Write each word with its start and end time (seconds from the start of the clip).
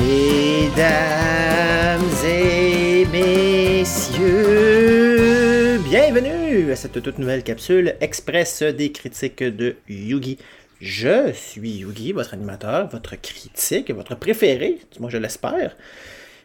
Mesdames 0.00 1.20
et 2.24 3.04
messieurs, 3.12 4.18
bienvenue 5.84 6.72
à 6.72 6.76
cette 6.76 7.02
toute 7.02 7.18
nouvelle 7.18 7.42
capsule 7.42 7.94
express 8.00 8.62
des 8.62 8.90
critiques 8.90 9.42
de 9.42 9.76
Yugi. 9.88 10.38
Je 10.80 11.32
suis 11.32 11.72
Yugi, 11.78 12.12
votre 12.12 12.32
animateur, 12.32 12.88
votre 12.88 13.16
critique, 13.20 13.90
votre 13.90 14.14
préféré, 14.14 14.78
moi 14.98 15.10
je 15.10 15.18
l'espère. 15.18 15.76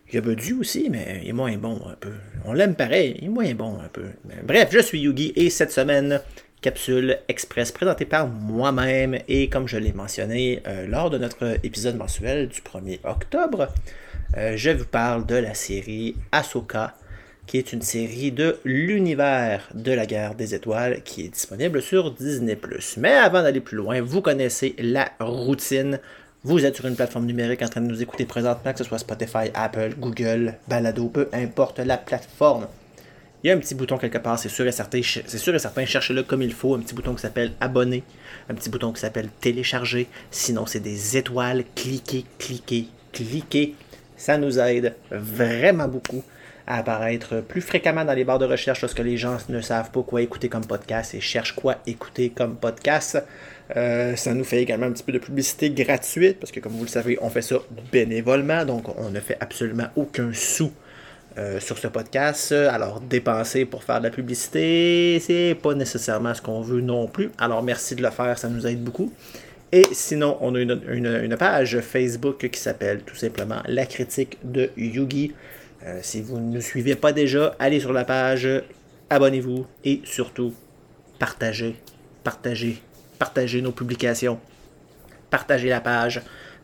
Il 0.10 0.16
y 0.16 0.18
a 0.18 0.22
Bedu 0.22 0.54
aussi, 0.60 0.90
mais 0.90 1.22
il 1.24 1.30
est 1.30 1.34
moins 1.34 1.56
bon 1.58 1.82
un 1.88 1.96
peu. 1.96 2.14
On 2.46 2.54
l'aime 2.54 2.76
pareil, 2.76 3.18
il 3.22 3.26
est 3.26 3.30
moins 3.30 3.54
bon 3.54 3.78
un 3.80 3.88
peu. 3.88 4.08
bref, 4.44 4.70
je 4.72 4.80
suis 4.80 5.00
Yugi 5.02 5.32
et 5.36 5.50
cette 5.50 5.72
semaine, 5.72 6.22
capsule 6.68 7.20
express 7.30 7.72
présentée 7.72 8.04
par 8.04 8.28
moi-même 8.28 9.20
et 9.30 9.48
comme 9.48 9.70
je 9.70 9.78
l'ai 9.78 9.94
mentionné 9.94 10.62
euh, 10.68 10.86
lors 10.86 11.10
de 11.10 11.18
notre 11.18 11.58
épisode 11.64 11.96
mensuel 11.96 12.50
du 12.50 12.60
1er 12.60 13.00
octobre, 13.06 13.70
euh, 14.36 14.58
je 14.58 14.72
vous 14.72 14.84
parle 14.84 15.26
de 15.26 15.36
la 15.36 15.54
série 15.54 16.18
Ahsoka, 16.34 16.94
qui 17.46 17.58
est 17.58 17.72
une 17.72 17.82
série 17.82 18.34
de 18.34 18.58
l'univers 18.66 19.70
de 19.76 19.94
la 19.94 20.06
guerre 20.06 20.36
des 20.36 20.56
étoiles 20.56 21.04
qui 21.04 21.24
est 21.24 21.30
disponible 21.30 21.82
sur 21.82 22.12
Disney+. 22.12 22.60
Mais 22.98 23.14
avant 23.14 23.44
d'aller 23.44 23.62
plus 23.62 23.78
loin, 23.78 24.02
vous 24.02 24.22
connaissez 24.22 24.76
la 24.78 25.10
routine. 25.22 26.02
Vous 26.44 26.66
êtes 26.66 26.76
sur 26.76 26.86
une 26.86 26.98
plateforme 26.98 27.28
numérique 27.28 27.62
en 27.62 27.70
train 27.70 27.80
de 27.80 27.88
nous 27.88 28.02
écouter 28.02 28.26
présentement, 28.26 28.74
que 28.74 28.80
ce 28.80 28.84
soit 28.84 29.00
Spotify, 29.00 29.52
Apple, 29.54 29.94
Google, 29.98 30.56
Balado, 30.68 31.08
peu 31.08 31.30
importe 31.32 31.80
la 31.80 31.96
plateforme. 31.96 32.68
Il 33.44 33.48
y 33.48 33.52
a 33.52 33.56
un 33.56 33.60
petit 33.60 33.76
bouton 33.76 33.98
quelque 33.98 34.18
part, 34.18 34.40
c'est 34.40 34.50
sûr 34.50 34.66
et 34.66 34.72
certain, 34.72 35.00
c'est 35.04 35.38
sûr 35.38 35.54
et 35.54 35.60
certain, 35.60 35.86
cherchez-le 35.86 36.24
comme 36.24 36.42
il 36.42 36.54
faut, 36.54 36.74
un 36.74 36.80
petit 36.80 36.96
bouton 36.96 37.14
qui 37.14 37.22
s'appelle 37.22 37.52
abonner, 37.60 38.04
un 38.50 38.56
petit 38.56 38.70
bouton 38.70 38.92
qui 38.92 39.00
s'appelle 39.00 39.30
télécharger, 39.40 40.08
sinon 40.32 40.66
c'est 40.66 40.80
des 40.80 41.18
étoiles, 41.18 41.64
cliquez, 41.76 42.26
cliquez, 42.40 42.88
cliquez, 43.14 43.76
ça 44.16 44.40
nous 44.40 44.58
aide 44.58 44.96
vraiment 45.12 45.88
beaucoup 45.88 46.24
à 46.66 46.80
apparaître 46.80 47.42
plus 47.42 47.62
fréquemment 47.62 48.04
dans 48.04 48.14
les 48.14 48.26
barres 48.26 48.40
de 48.40 48.46
recherche 48.46 48.82
lorsque 48.82 49.00
les 49.00 49.18
gens 49.18 49.38
ne 49.50 49.62
savent 49.62 49.92
pas 49.92 50.02
quoi 50.02 50.22
écouter 50.24 50.50
comme 50.50 50.66
podcast 50.66 51.14
et 51.14 51.22
cherchent 51.22 51.56
quoi 51.56 51.76
écouter 51.86 52.30
comme 52.30 52.56
podcast. 52.56 53.24
Euh, 53.76 54.16
ça 54.16 54.34
nous 54.34 54.44
fait 54.44 54.62
également 54.62 54.88
un 54.88 54.92
petit 54.92 55.04
peu 55.04 55.12
de 55.12 55.20
publicité 55.20 55.70
gratuite 55.70 56.40
parce 56.40 56.52
que 56.52 56.60
comme 56.60 56.74
vous 56.74 56.84
le 56.84 56.90
savez, 56.90 57.18
on 57.22 57.30
fait 57.30 57.42
ça 57.42 57.58
bénévolement, 57.92 58.66
donc 58.66 58.86
on 58.98 59.12
ne 59.12 59.20
fait 59.20 59.38
absolument 59.40 59.88
aucun 59.96 60.34
sou 60.34 60.72
euh, 61.38 61.60
sur 61.60 61.78
ce 61.78 61.88
podcast. 61.88 62.52
Alors, 62.52 63.00
dépenser 63.00 63.66
pour 63.66 63.84
faire 63.84 64.00
de 64.00 64.06
la 64.06 64.10
publicité, 64.10 65.20
c'est 65.20 65.56
pas 65.62 65.76
nécessairement 65.76 66.34
ce 66.34 66.42
qu'on 66.42 66.62
veut 66.62 66.82
non 66.82 67.08
plus. 67.08 67.30
Alors, 67.38 67.62
merci 67.62 67.96
de 67.96 68.02
le 68.02 68.10
faire, 68.10 68.38
ça 68.38 68.50
nous 68.50 68.66
aide 68.66 68.84
beaucoup. 68.84 69.12
Et 69.72 69.86
sinon, 69.92 70.38
on 70.42 70.56
a 70.56 70.60
une, 70.62 71.36
page 71.38 71.80
Facebook 71.82 72.50
qui 72.50 72.60
s'appelle 72.60 73.02
tout 73.02 73.16
simplement 73.16 73.62
La 73.68 73.86
critique 73.86 74.38
de 74.44 74.72
Yugi. 74.78 75.34
Euh, 75.86 76.00
si 76.02 76.22
vous 76.22 76.40
ne 76.40 76.56
nous 76.56 76.62
suivez 76.62 76.96
pas 76.96 77.12
déjà, 77.12 77.56
allez 77.60 77.82
sur 77.82 77.94
la 77.94 78.06
page, 78.06 78.48
abonnez-vous 79.10 79.68
et 79.84 80.02
surtout, 80.06 80.54
partagez, 81.20 81.76
partagez, 82.24 82.82
partagez 83.20 83.62
nos 83.62 83.72
publications, 83.72 84.40
partagez 85.30 85.70
la 85.70 85.82
page. 85.82 86.22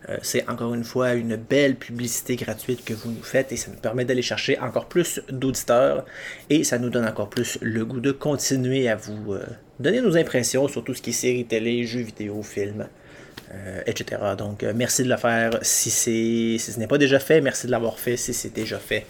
Euh, 0.10 0.18
c'est 0.22 0.48
encore 0.50 0.74
une 0.74 0.84
fois 0.84 1.14
une 1.14 1.36
belle 1.38 1.76
publicité 1.76 2.36
gratuite 2.36 2.84
que 2.84 2.94
vous 2.94 3.12
nous 3.12 3.24
faites 3.24 3.52
et 3.52 3.58
ça 3.58 3.72
nous 3.72 3.78
permet 3.78 4.04
d'aller 4.04 4.22
chercher 4.22 4.60
encore 4.60 4.88
plus 4.88 5.22
d'auditeurs 5.30 6.06
et 6.50 6.64
ça 6.64 6.78
nous 6.78 6.90
donne 6.90 7.06
encore 7.06 7.30
plus 7.30 7.58
le 7.62 7.86
goût 7.86 8.02
de 8.02 8.12
continuer 8.12 8.90
à 8.90 8.96
vous 8.96 9.34
euh, 9.34 9.46
donner 9.80 10.02
nos 10.02 10.18
impressions 10.18 10.68
sur 10.68 10.84
tout 10.84 10.94
ce 10.94 11.02
qui 11.02 11.12
est 11.12 11.14
séries 11.14 11.46
télé, 11.46 11.86
jeux 11.86 12.02
vidéo, 12.02 12.44
films, 12.44 12.88
euh, 13.54 13.82
etc. 13.86 14.22
Donc 14.38 14.64
merci 14.76 15.04
de 15.04 15.10
le 15.10 15.18
faire 15.18 15.52
si, 15.62 15.90
si 15.90 16.60
ce 16.60 16.78
n'est 16.80 16.88
pas 16.88 16.98
déjà 16.98 17.20
fait, 17.20 17.40
merci 17.40 17.68
de 17.68 17.72
l'avoir 17.72 17.98
fait 17.98 18.18
si 18.18 18.34
c'est 18.34 18.54
déjà 18.54 18.80
fait. 18.80 19.06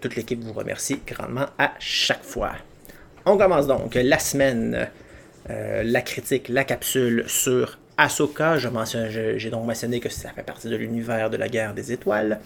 toute 0.00 0.14
l'équipe 0.16 0.42
vous 0.42 0.52
remercie 0.52 1.00
grandement 1.06 1.46
à 1.58 1.72
chaque 1.78 2.22
fois. 2.22 2.52
On 3.24 3.38
commence 3.38 3.66
donc 3.66 3.94
la 3.94 4.18
semaine, 4.18 4.88
la 5.48 6.02
critique, 6.02 6.48
la 6.48 6.64
capsule 6.64 7.24
sur 7.26 7.78
Ahsoka, 8.00 8.56
j'ai 8.58 9.50
donc 9.50 9.66
mentionné 9.66 9.98
que 9.98 10.08
ça 10.08 10.30
fait 10.30 10.44
partie 10.44 10.68
de 10.68 10.76
l'univers 10.76 11.30
de 11.30 11.36
la 11.36 11.48
guerre 11.48 11.74
des 11.74 11.90
étoiles 11.90 12.38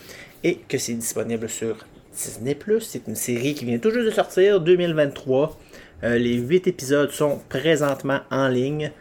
et 0.42 0.56
que 0.56 0.78
c'est 0.78 0.94
disponible 0.94 1.46
sur 1.46 1.84
Disney+. 2.16 2.56
C'est 2.80 3.06
une 3.06 3.14
série 3.14 3.54
qui 3.54 3.66
vient 3.66 3.78
tout 3.78 3.90
juste 3.90 4.06
de 4.06 4.10
sortir, 4.10 4.62
2023. 4.62 5.58
Euh, 6.04 6.16
les 6.16 6.36
8 6.36 6.68
épisodes 6.68 7.10
sont 7.10 7.38
présentement 7.50 8.20
en 8.30 8.48
ligne. 8.48 8.92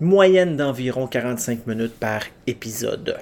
Moyenne 0.00 0.56
d'environ 0.56 1.06
45 1.06 1.64
minutes 1.68 1.94
par 1.94 2.22
épisode. 2.48 3.16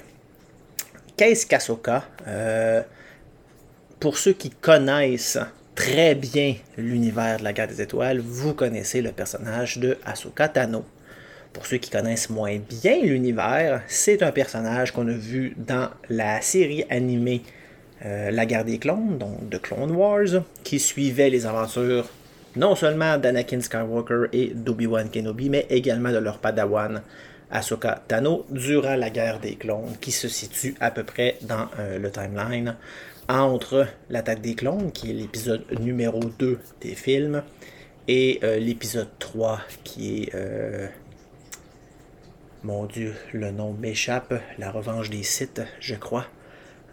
Qu'est-ce 1.18 1.46
qu'Ahsoka? 1.46 2.04
Euh, 2.26 2.82
Pour 4.00 4.16
ceux 4.16 4.32
qui 4.32 4.48
connaissent 4.48 5.38
très 5.74 6.14
bien 6.14 6.54
l'univers 6.78 7.38
de 7.38 7.44
la 7.44 7.52
guerre 7.52 7.68
des 7.68 7.82
étoiles, 7.82 8.20
vous 8.20 8.54
connaissez 8.54 9.02
le 9.02 9.12
personnage 9.12 9.76
de 9.76 9.98
Ahsoka 10.06 10.48
Tano. 10.48 10.86
Pour 11.56 11.64
ceux 11.64 11.78
qui 11.78 11.88
connaissent 11.88 12.28
moins 12.28 12.58
bien 12.58 13.00
l'univers, 13.02 13.80
c'est 13.88 14.22
un 14.22 14.30
personnage 14.30 14.92
qu'on 14.92 15.08
a 15.08 15.12
vu 15.12 15.54
dans 15.56 15.88
la 16.10 16.42
série 16.42 16.84
animée 16.90 17.40
euh, 18.04 18.30
La 18.30 18.44
guerre 18.44 18.66
des 18.66 18.76
clones, 18.76 19.16
donc 19.16 19.48
de 19.48 19.56
Clone 19.56 19.90
Wars, 19.92 20.42
qui 20.64 20.78
suivait 20.78 21.30
les 21.30 21.46
aventures 21.46 22.10
non 22.56 22.74
seulement 22.74 23.16
d'Anakin 23.16 23.62
Skywalker 23.62 24.26
et 24.34 24.48
d'Obi-Wan 24.48 25.08
Kenobi, 25.08 25.48
mais 25.48 25.66
également 25.70 26.12
de 26.12 26.18
leur 26.18 26.36
padawan 26.40 27.00
Ahsoka 27.50 28.02
Tano 28.06 28.44
durant 28.50 28.96
la 28.96 29.08
guerre 29.08 29.40
des 29.40 29.54
clones, 29.54 29.96
qui 29.98 30.12
se 30.12 30.28
situe 30.28 30.74
à 30.78 30.90
peu 30.90 31.04
près 31.04 31.38
dans 31.40 31.68
euh, 31.78 31.98
le 31.98 32.10
timeline 32.10 32.76
entre 33.30 33.86
l'attaque 34.10 34.42
des 34.42 34.54
clones, 34.54 34.92
qui 34.92 35.08
est 35.08 35.14
l'épisode 35.14 35.64
numéro 35.80 36.20
2 36.20 36.58
des 36.82 36.94
films, 36.94 37.42
et 38.08 38.40
euh, 38.44 38.58
l'épisode 38.58 39.08
3, 39.18 39.58
qui 39.84 40.24
est 40.24 40.34
mon 42.66 42.84
Dieu, 42.84 43.15
le 43.32 43.53
nom 43.53 43.72
m'échappe. 43.72 44.34
La 44.59 44.72
revanche 44.72 45.09
des 45.09 45.22
Sith, 45.22 45.62
je 45.78 45.94
crois. 45.94 46.27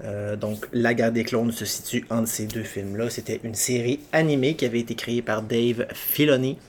Euh, 0.04 0.36
donc, 0.36 0.68
La 0.72 0.94
guerre 0.94 1.12
des 1.12 1.24
clones 1.24 1.52
se 1.52 1.66
situe 1.66 2.06
entre 2.12 2.28
ces 2.28 2.46
deux 2.46 2.64
films-là. 2.64 3.10
C'était 3.10 3.40
une 3.44 3.56
série 3.56 4.00
animée 4.12 4.56
qui 4.56 4.66
avait 4.66 4.82
été 4.82 4.94
créée 4.94 5.24
par 5.24 5.42
Dave 5.42 5.88
Filoni. 5.92 6.60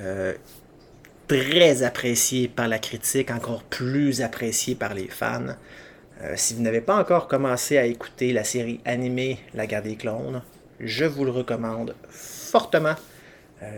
Euh, 0.00 0.34
très 1.28 1.82
appréciée 1.82 2.46
par 2.46 2.68
la 2.68 2.78
critique, 2.78 3.30
encore 3.30 3.62
plus 3.62 4.20
appréciée 4.20 4.74
par 4.74 4.92
les 4.92 5.08
fans. 5.08 5.56
Euh, 6.20 6.34
si 6.36 6.52
vous 6.52 6.60
n'avez 6.60 6.82
pas 6.82 7.00
encore 7.00 7.28
commencé 7.28 7.78
à 7.78 7.86
écouter 7.86 8.34
la 8.34 8.44
série 8.44 8.80
animée 8.84 9.38
La 9.54 9.66
guerre 9.66 9.82
des 9.82 9.96
clones, 9.96 10.42
je 10.78 11.06
vous 11.06 11.24
le 11.24 11.30
recommande 11.30 11.94
fortement. 12.10 12.96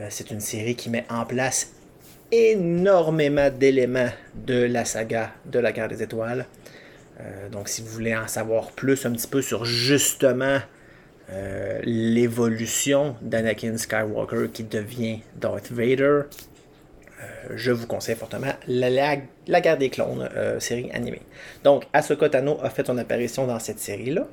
C'est 0.08 0.30
une 0.30 0.40
série 0.40 0.76
qui 0.76 0.88
met 0.88 1.04
en 1.10 1.26
place 1.26 1.74
énormément 2.30 3.50
d'éléments 3.50 4.10
de 4.34 4.64
la 4.64 4.84
saga 4.84 5.32
de 5.46 5.58
la 5.58 5.72
guerre 5.72 5.88
des 5.88 6.02
étoiles. 6.02 6.46
Euh, 7.20 7.48
donc 7.48 7.68
si 7.68 7.82
vous 7.82 7.88
voulez 7.88 8.14
en 8.14 8.26
savoir 8.26 8.72
plus 8.72 9.06
un 9.06 9.12
petit 9.12 9.28
peu 9.28 9.42
sur 9.42 9.64
justement 9.64 10.58
euh, 11.30 11.80
l'évolution 11.84 13.16
d'Anakin 13.22 13.76
Skywalker 13.76 14.48
qui 14.52 14.64
devient 14.64 15.20
Darth 15.36 15.70
Vader, 15.70 16.02
euh, 16.02 17.22
je 17.54 17.70
vous 17.70 17.86
conseille 17.86 18.16
fortement 18.16 18.52
la, 18.66 18.90
la, 19.46 19.60
guerre 19.60 19.78
des 19.78 19.90
clones, 19.90 20.28
série 20.58 20.90
animée. 20.92 21.22
Donc 21.62 21.84
Ahsoka 21.92 22.28
Tano 22.28 22.58
a 22.62 22.70
fait 22.70 22.86
son 22.86 22.98
apparition 22.98 23.46
dans 23.46 23.60
cette 23.60 23.78
série-là. 23.78 24.26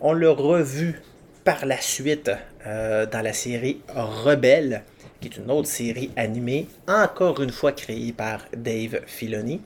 On 0.00 0.12
l'a 0.12 0.30
revu 0.30 1.00
par 1.44 1.66
la 1.66 1.80
suite 1.80 2.30
dans 2.64 3.22
la 3.24 3.32
série 3.32 3.80
Rebelle 3.88 4.82
qui 5.20 5.28
est 5.28 5.36
une 5.36 5.50
autre 5.50 5.68
série 5.68 6.10
animée, 6.16 6.66
encore 6.88 7.42
une 7.42 7.50
fois 7.50 7.72
créée 7.72 8.12
par 8.12 8.46
Dave 8.56 9.00
Filoni. 9.06 9.60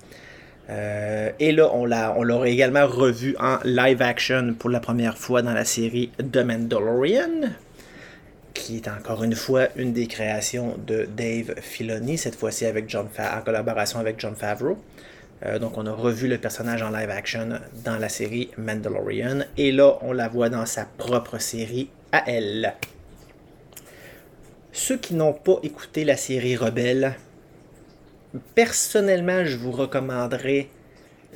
Euh, 0.70 1.30
et 1.38 1.52
là, 1.52 1.70
on 1.74 1.84
l'a, 1.84 2.14
également 2.46 2.86
revu 2.86 3.36
en 3.38 3.58
live 3.64 4.00
action 4.02 4.54
pour 4.58 4.70
la 4.70 4.80
première 4.80 5.18
fois 5.18 5.42
dans 5.42 5.52
la 5.52 5.64
série 5.64 6.10
The 6.32 6.38
Mandalorian, 6.38 7.50
qui 8.54 8.76
est 8.76 8.88
encore 8.88 9.24
une 9.24 9.34
fois 9.34 9.68
une 9.76 9.92
des 9.92 10.06
créations 10.06 10.76
de 10.86 11.06
Dave 11.16 11.54
Filoni, 11.60 12.16
cette 12.16 12.36
fois-ci 12.36 12.66
en 12.66 13.40
collaboration 13.44 13.98
avec 13.98 14.18
John 14.18 14.34
Favreau. 14.34 14.78
Euh, 15.44 15.58
donc, 15.58 15.76
on 15.76 15.86
a 15.86 15.92
revu 15.92 16.28
le 16.28 16.38
personnage 16.38 16.82
en 16.82 16.90
live 16.90 17.10
action 17.10 17.48
dans 17.84 17.98
la 17.98 18.08
série 18.08 18.50
Mandalorian, 18.56 19.40
et 19.58 19.70
là, 19.70 19.98
on 20.00 20.12
la 20.12 20.28
voit 20.28 20.48
dans 20.48 20.66
sa 20.66 20.86
propre 20.96 21.38
série 21.38 21.90
à 22.12 22.24
elle. 22.30 22.74
Ceux 24.76 24.96
qui 24.96 25.14
n'ont 25.14 25.32
pas 25.32 25.60
écouté 25.62 26.04
la 26.04 26.16
série 26.16 26.56
Rebelle, 26.56 27.14
personnellement, 28.56 29.44
je 29.44 29.56
vous 29.56 29.70
recommanderais, 29.70 30.68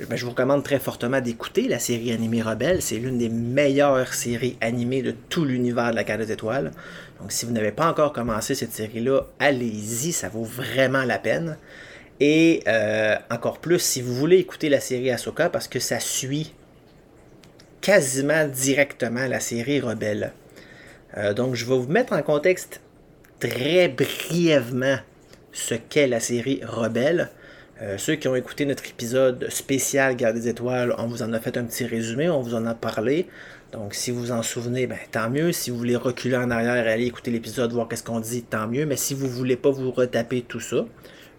ben, 0.09 0.17
je 0.17 0.25
vous 0.25 0.31
recommande 0.31 0.61
très 0.61 0.77
fortement 0.77 1.21
d'écouter 1.21 1.69
la 1.69 1.79
série 1.79 2.11
animée 2.11 2.41
Rebelle. 2.41 2.81
C'est 2.81 2.97
l'une 2.97 3.17
des 3.17 3.29
meilleures 3.29 4.13
séries 4.13 4.57
animées 4.59 5.01
de 5.01 5.15
tout 5.29 5.45
l'univers 5.45 5.91
de 5.91 5.95
la 5.95 6.03
Carte 6.03 6.23
des. 6.23 6.71
Donc, 7.21 7.31
si 7.31 7.45
vous 7.45 7.53
n'avez 7.53 7.71
pas 7.71 7.89
encore 7.89 8.11
commencé 8.11 8.55
cette 8.55 8.73
série-là, 8.73 9.21
allez-y, 9.39 10.11
ça 10.11 10.27
vaut 10.27 10.43
vraiment 10.43 11.05
la 11.05 11.17
peine. 11.17 11.57
Et 12.19 12.61
euh, 12.67 13.15
encore 13.31 13.59
plus, 13.59 13.79
si 13.79 14.01
vous 14.01 14.15
voulez 14.15 14.35
écouter 14.35 14.67
la 14.67 14.81
série 14.81 15.11
Ahsoka, 15.11 15.49
parce 15.49 15.69
que 15.69 15.79
ça 15.79 16.01
suit 16.01 16.53
quasiment 17.79 18.45
directement 18.49 19.27
la 19.27 19.39
série 19.39 19.79
Rebelle. 19.79 20.33
Euh, 21.15 21.33
donc, 21.33 21.55
je 21.55 21.63
vais 21.63 21.77
vous 21.77 21.87
mettre 21.87 22.11
en 22.11 22.21
contexte 22.21 22.81
très 23.39 23.87
brièvement 23.87 24.97
ce 25.51 25.75
qu'est 25.75 26.07
la 26.07 26.19
série 26.19 26.61
Rebelle. 26.63 27.29
Euh, 27.81 27.97
ceux 27.97 28.15
qui 28.15 28.27
ont 28.27 28.35
écouté 28.35 28.65
notre 28.65 28.85
épisode 28.85 29.49
spécial 29.49 30.15
Garde 30.17 30.35
des 30.35 30.49
Étoiles, 30.49 30.93
on 30.97 31.07
vous 31.07 31.23
en 31.23 31.31
a 31.31 31.39
fait 31.39 31.57
un 31.57 31.63
petit 31.63 31.85
résumé, 31.85 32.29
on 32.29 32.41
vous 32.41 32.53
en 32.53 32.65
a 32.65 32.75
parlé. 32.75 33.27
Donc, 33.71 33.93
si 33.93 34.11
vous 34.11 34.31
en 34.31 34.43
souvenez, 34.43 34.85
ben, 34.87 34.97
tant 35.11 35.29
mieux. 35.29 35.53
Si 35.53 35.69
vous 35.69 35.77
voulez 35.77 35.95
reculer 35.95 36.35
en 36.35 36.51
arrière 36.51 36.87
et 36.87 36.91
aller 36.91 37.05
écouter 37.05 37.31
l'épisode, 37.31 37.71
voir 37.71 37.87
qu'est-ce 37.87 38.03
qu'on 38.03 38.19
dit, 38.19 38.43
tant 38.43 38.67
mieux. 38.67 38.85
Mais 38.85 38.97
si 38.97 39.13
vous 39.13 39.29
voulez 39.29 39.55
pas 39.55 39.69
vous 39.69 39.91
retaper 39.91 40.41
tout 40.41 40.59
ça, 40.59 40.85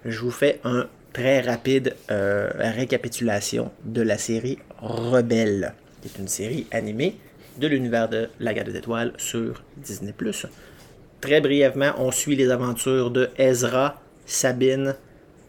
je 0.05 0.21
vous 0.21 0.31
fais 0.31 0.61
un 0.65 0.89
très 1.13 1.41
rapide 1.41 1.95
euh, 2.11 2.51
récapitulation 2.55 3.71
de 3.85 4.01
la 4.01 4.17
série 4.17 4.59
Rebelle, 4.79 5.75
qui 6.01 6.09
est 6.09 6.19
une 6.19 6.29
série 6.29 6.67
animée 6.71 7.17
de 7.59 7.67
l'univers 7.67 8.09
de 8.09 8.31
la 8.39 8.55
Garde 8.55 8.71
des 8.71 8.79
Étoiles 8.79 9.13
sur 9.19 9.63
Disney+. 9.77 10.15
Très 11.21 11.41
brièvement, 11.43 11.93
on 11.99 12.11
suit 12.11 12.35
les 12.35 12.51
aventures 12.51 13.11
de 13.11 13.29
Ezra, 13.37 14.01
Sabine, 14.25 14.97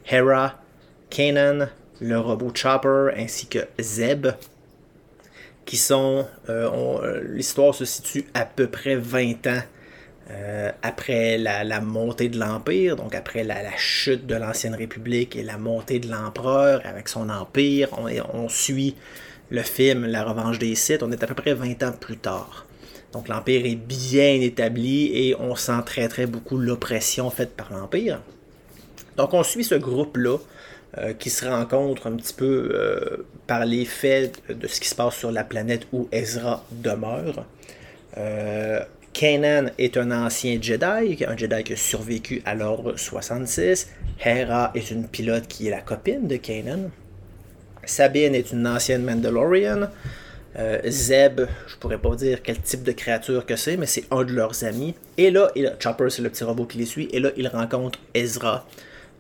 Hera, 0.09 0.59
Kanan, 1.09 1.69
le 2.01 2.19
robot 2.19 2.51
Chopper 2.53 3.11
ainsi 3.15 3.47
que 3.47 3.59
Zeb, 3.79 4.27
qui 5.65 5.77
sont. 5.77 6.25
Euh, 6.49 7.21
l'histoire 7.29 7.73
se 7.73 7.85
situe 7.85 8.25
à 8.33 8.43
peu 8.43 8.67
près 8.67 8.95
20 8.95 9.47
ans 9.47 9.61
euh, 10.31 10.71
après 10.81 11.37
la, 11.37 11.79
montée 11.79 12.27
de 12.27 12.37
l'Empire, 12.37 12.97
donc 12.97 13.15
après 13.15 13.43
la, 13.45 13.55
chute 13.77 14.25
de 14.25 14.35
l'Ancienne 14.35 14.75
République 14.75 15.37
et 15.37 15.43
la 15.43 15.57
montée 15.57 15.99
de 15.99 16.09
l'Empereur 16.09 16.81
avec 16.83 17.07
son 17.07 17.29
Empire. 17.29 17.87
On, 17.97 18.09
on, 18.33 18.49
suit 18.49 18.95
le 19.49 19.61
film 19.61 20.05
La 20.05 20.23
Revanche 20.23 20.59
des 20.59 20.75
Sith, 20.75 21.01
on 21.01 21.11
est 21.11 21.23
à 21.23 21.27
peu 21.27 21.35
près 21.35 21.53
20 21.53 21.83
ans 21.83 21.93
plus 21.97 22.17
tard. 22.17 22.65
Donc 23.13 23.27
l'Empire 23.27 23.65
est 23.65 23.75
bien 23.75 24.39
établi 24.39 25.11
et 25.13 25.35
on 25.35 25.55
sent 25.55 25.81
très 25.85 26.07
très 26.07 26.25
beaucoup 26.25 26.57
l'oppression 26.57 27.29
faite 27.29 27.55
par 27.55 27.71
l'Empire. 27.73 28.21
Donc 29.17 29.33
on 29.33 29.43
suit 29.43 29.63
ce 29.63 29.75
groupe-là 29.75 30.37
euh, 30.97 31.13
qui 31.13 31.29
se 31.29 31.45
rencontre 31.45 32.07
un 32.07 32.15
petit 32.17 32.33
peu 32.33 32.71
euh, 32.73 33.25
par 33.47 33.65
les 33.65 33.85
faits 33.85 34.41
de 34.49 34.67
ce 34.67 34.79
qui 34.79 34.87
se 34.87 34.95
passe 34.95 35.15
sur 35.15 35.31
la 35.31 35.43
planète 35.43 35.87
où 35.91 36.07
Ezra 36.11 36.65
demeure. 36.71 37.45
Euh, 38.17 38.81
Kanan 39.13 39.71
est 39.77 39.97
un 39.97 40.11
ancien 40.11 40.57
Jedi, 40.61 41.23
un 41.25 41.35
Jedi 41.35 41.63
qui 41.63 41.73
a 41.73 41.77
survécu 41.77 42.41
à 42.45 42.55
l'ordre 42.55 42.97
66. 42.97 43.89
Hera 44.23 44.71
est 44.73 44.91
une 44.91 45.07
pilote 45.07 45.47
qui 45.47 45.67
est 45.67 45.71
la 45.71 45.81
copine 45.81 46.27
de 46.27 46.37
Kanan. 46.37 46.89
Sabine 47.85 48.35
est 48.35 48.51
une 48.51 48.67
ancienne 48.67 49.03
Mandalorian. 49.03 49.87
Zeb, 50.85 51.41
je 51.67 51.75
pourrais 51.77 51.97
pas 51.97 52.15
dire 52.15 52.43
quel 52.43 52.59
type 52.59 52.83
de 52.83 52.91
créature 52.91 53.45
que 53.45 53.55
c'est, 53.55 53.77
mais 53.77 53.85
c'est 53.85 54.03
un 54.11 54.23
de 54.23 54.33
leurs 54.33 54.63
amis. 54.63 54.95
Et 55.17 55.31
là, 55.31 55.51
Chopper, 55.79 56.09
c'est 56.09 56.21
le 56.21 56.29
petit 56.29 56.43
robot 56.43 56.65
qui 56.65 56.77
les 56.77 56.85
suit. 56.85 57.07
Et 57.11 57.19
là, 57.19 57.29
il 57.37 57.47
rencontre 57.47 57.99
Ezra, 58.13 58.65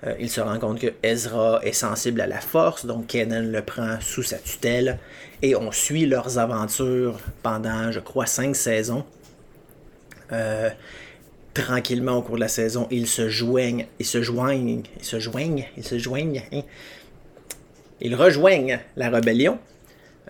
euh, 0.05 0.15
il 0.19 0.29
se 0.29 0.41
rend 0.41 0.57
compte 0.57 0.79
que 0.79 0.93
Ezra 1.03 1.59
est 1.63 1.73
sensible 1.73 2.21
à 2.21 2.27
la 2.27 2.39
force, 2.39 2.85
donc 2.85 3.07
Kenan 3.07 3.51
le 3.51 3.61
prend 3.61 3.99
sous 4.01 4.23
sa 4.23 4.37
tutelle 4.37 4.97
et 5.41 5.55
on 5.55 5.71
suit 5.71 6.05
leurs 6.05 6.39
aventures 6.39 7.19
pendant, 7.43 7.91
je 7.91 7.99
crois, 7.99 8.25
cinq 8.25 8.55
saisons. 8.55 9.05
Euh, 10.31 10.69
tranquillement 11.53 12.13
au 12.13 12.21
cours 12.21 12.35
de 12.35 12.41
la 12.41 12.47
saison, 12.47 12.87
ils 12.89 13.07
se 13.07 13.29
joignent, 13.29 13.85
ils 13.99 14.05
se 14.05 14.21
joignent, 14.21 14.83
ils 14.97 15.05
se 15.05 15.19
joignent, 15.19 15.65
ils 15.75 15.83
se 15.83 15.99
joignent, 15.99 16.41
hein. 16.53 16.61
ils 17.99 18.15
rejoignent 18.15 18.79
la 18.95 19.09
rébellion. 19.09 19.59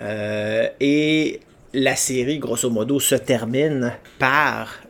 Euh, 0.02 0.68
et 0.80 1.40
la 1.74 1.96
série, 1.96 2.40
grosso 2.40 2.70
modo, 2.70 3.00
se 3.00 3.16
termine 3.16 3.94
par 4.20 4.82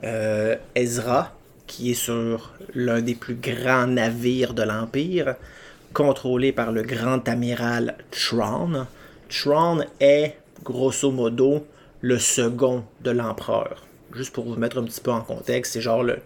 Ezra 0.74 1.32
qui 1.72 1.92
est 1.92 1.94
sur 1.94 2.52
l'un 2.74 3.00
des 3.00 3.14
plus 3.14 3.34
grands 3.34 3.86
navires 3.86 4.52
de 4.52 4.62
l'Empire, 4.62 5.36
contrôlé 5.94 6.52
par 6.52 6.70
le 6.70 6.82
grand 6.82 7.26
amiral 7.26 7.96
Tron. 8.10 8.86
Tron 9.30 9.84
est, 9.98 10.36
grosso 10.62 11.10
modo, 11.10 11.66
le 12.02 12.18
second 12.18 12.84
de 13.00 13.10
l'empereur. 13.10 13.86
Juste 14.14 14.34
pour 14.34 14.44
vous 14.44 14.56
mettre 14.56 14.78
un 14.78 14.84
petit 14.84 15.00
peu 15.00 15.12
en 15.12 15.22
contexte, 15.22 15.72
c'est 15.72 15.80
genre 15.80 16.02
le, 16.02 16.18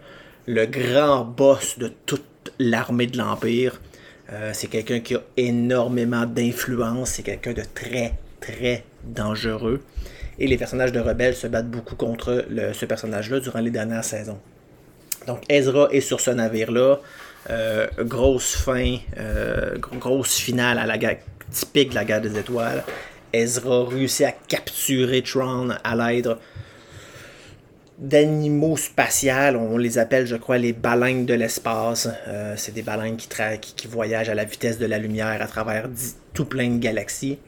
le, 0.47 0.65
grand 0.65 1.23
boss 1.23 1.79
de 1.79 1.93
toute 2.05 2.51
l'armée 2.59 3.07
de 3.07 3.17
l'Empire. 3.17 3.79
Euh, 4.33 4.51
c'est 4.53 4.67
quelqu'un 4.67 4.99
qui 4.99 5.15
a 5.15 5.21
énormément 5.37 6.25
d'influence, 6.25 7.11
c'est 7.11 7.23
quelqu'un 7.23 7.53
de 7.53 7.63
très, 7.73 8.15
très 8.47 8.83
dangereux. 9.03 9.81
Et 10.39 10.47
les 10.47 10.57
personnages 10.57 10.91
de 10.91 10.99
rebelles 10.99 11.35
se 11.35 11.47
battent 11.47 11.69
beaucoup 11.69 11.95
contre 11.95 12.45
ce 12.73 12.85
personnage-là 12.85 13.39
durant 13.39 13.59
les 13.59 13.71
dernières 13.71 14.03
saisons. 14.03 14.39
Donc 15.25 15.41
Ezra 15.49 15.89
est 15.91 16.01
sur 16.01 16.21
ce 16.21 16.31
navire-là. 16.31 16.99
Euh, 17.49 17.87
grosse 17.99 18.55
fin, 18.55 18.97
euh, 19.17 19.77
grosse 19.77 20.35
finale 20.35 20.79
à 20.79 20.85
la 20.85 20.97
guerre, 20.97 21.19
typique 21.51 21.89
de 21.89 21.95
la 21.95 22.05
guerre 22.05 22.21
des 22.21 22.37
étoiles. 22.37 22.83
Ezra 23.33 23.85
réussit 23.85 24.25
à 24.25 24.31
capturer 24.31 25.21
Tron 25.21 25.69
à 25.83 25.95
l'aide 25.95 26.35
d'animaux 27.97 28.77
spatials. 28.77 29.55
On 29.55 29.77
les 29.77 29.97
appelle, 29.97 30.27
je 30.27 30.35
crois, 30.35 30.57
les 30.57 30.73
baleines 30.73 31.25
de 31.25 31.33
l'espace. 31.33 32.09
Euh, 32.27 32.53
c'est 32.57 32.73
des 32.73 32.83
baleines 32.83 33.17
qui, 33.17 33.27
qui, 33.75 33.87
voyagent 33.87 34.29
à 34.29 34.35
la 34.35 34.43
vitesse 34.43 34.77
de 34.77 34.85
la 34.85 34.97
lumière 34.97 35.41
à 35.41 35.47
travers 35.47 35.89
tout 36.33 36.45
plein 36.45 36.69
de 36.69 36.79
galaxies. 36.79 37.39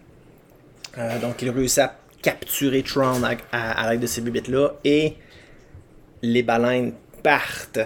Donc, 1.21 1.41
il 1.41 1.49
réussit 1.49 1.79
à 1.79 1.95
capturer 2.21 2.83
Tron 2.83 3.21
à, 3.51 3.89
l'aide 3.89 4.01
de 4.01 4.07
ces 4.07 4.21
bibites-là. 4.21 4.73
Et 4.83 5.15
les 6.21 6.43
baleines 6.43 6.93
partent 7.23 7.79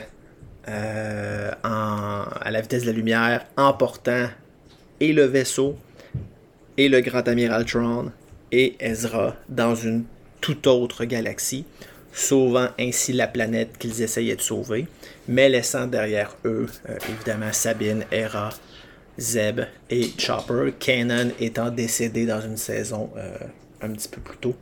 euh, 0.68 1.52
à 1.64 2.52
la 2.52 2.62
vitesse 2.62 2.84
de 2.84 2.88
la 2.88 2.94
lumière, 2.94 3.46
emportant 3.58 4.28
et 5.00 5.14
le 5.14 5.26
vaisseau, 5.26 5.78
et 6.78 6.90
le 6.90 7.02
grand 7.02 7.28
amiral 7.28 7.66
Tron, 7.66 8.12
et 8.52 8.76
Ezra 8.80 9.36
dans 9.50 9.76
une 9.76 10.06
toute 10.42 10.68
autre 10.68 11.06
galaxie, 11.06 11.66
sauvant 12.14 12.68
ainsi 12.80 13.14
la 13.14 13.28
planète 13.28 13.78
qu'ils 13.78 14.02
essayaient 14.02 14.36
de 14.36 14.42
sauver, 14.42 14.88
mais 15.28 15.50
laissant 15.50 15.88
derrière 15.88 16.36
eux, 16.46 16.68
euh, 16.90 16.98
évidemment, 17.10 17.52
Sabine, 17.52 18.06
Hera, 18.12 18.50
Zeb 19.18 19.62
et 19.90 20.10
Chopper, 20.18 20.74
Kanan 20.80 21.32
étant 21.40 21.70
décédé 21.70 22.26
dans 22.26 22.42
une 22.42 22.58
saison 22.58 23.10
euh, 23.18 23.38
un 23.82 23.90
petit 23.92 24.08
peu 24.08 24.22
plus 24.22 24.38
tôt. 24.38 24.56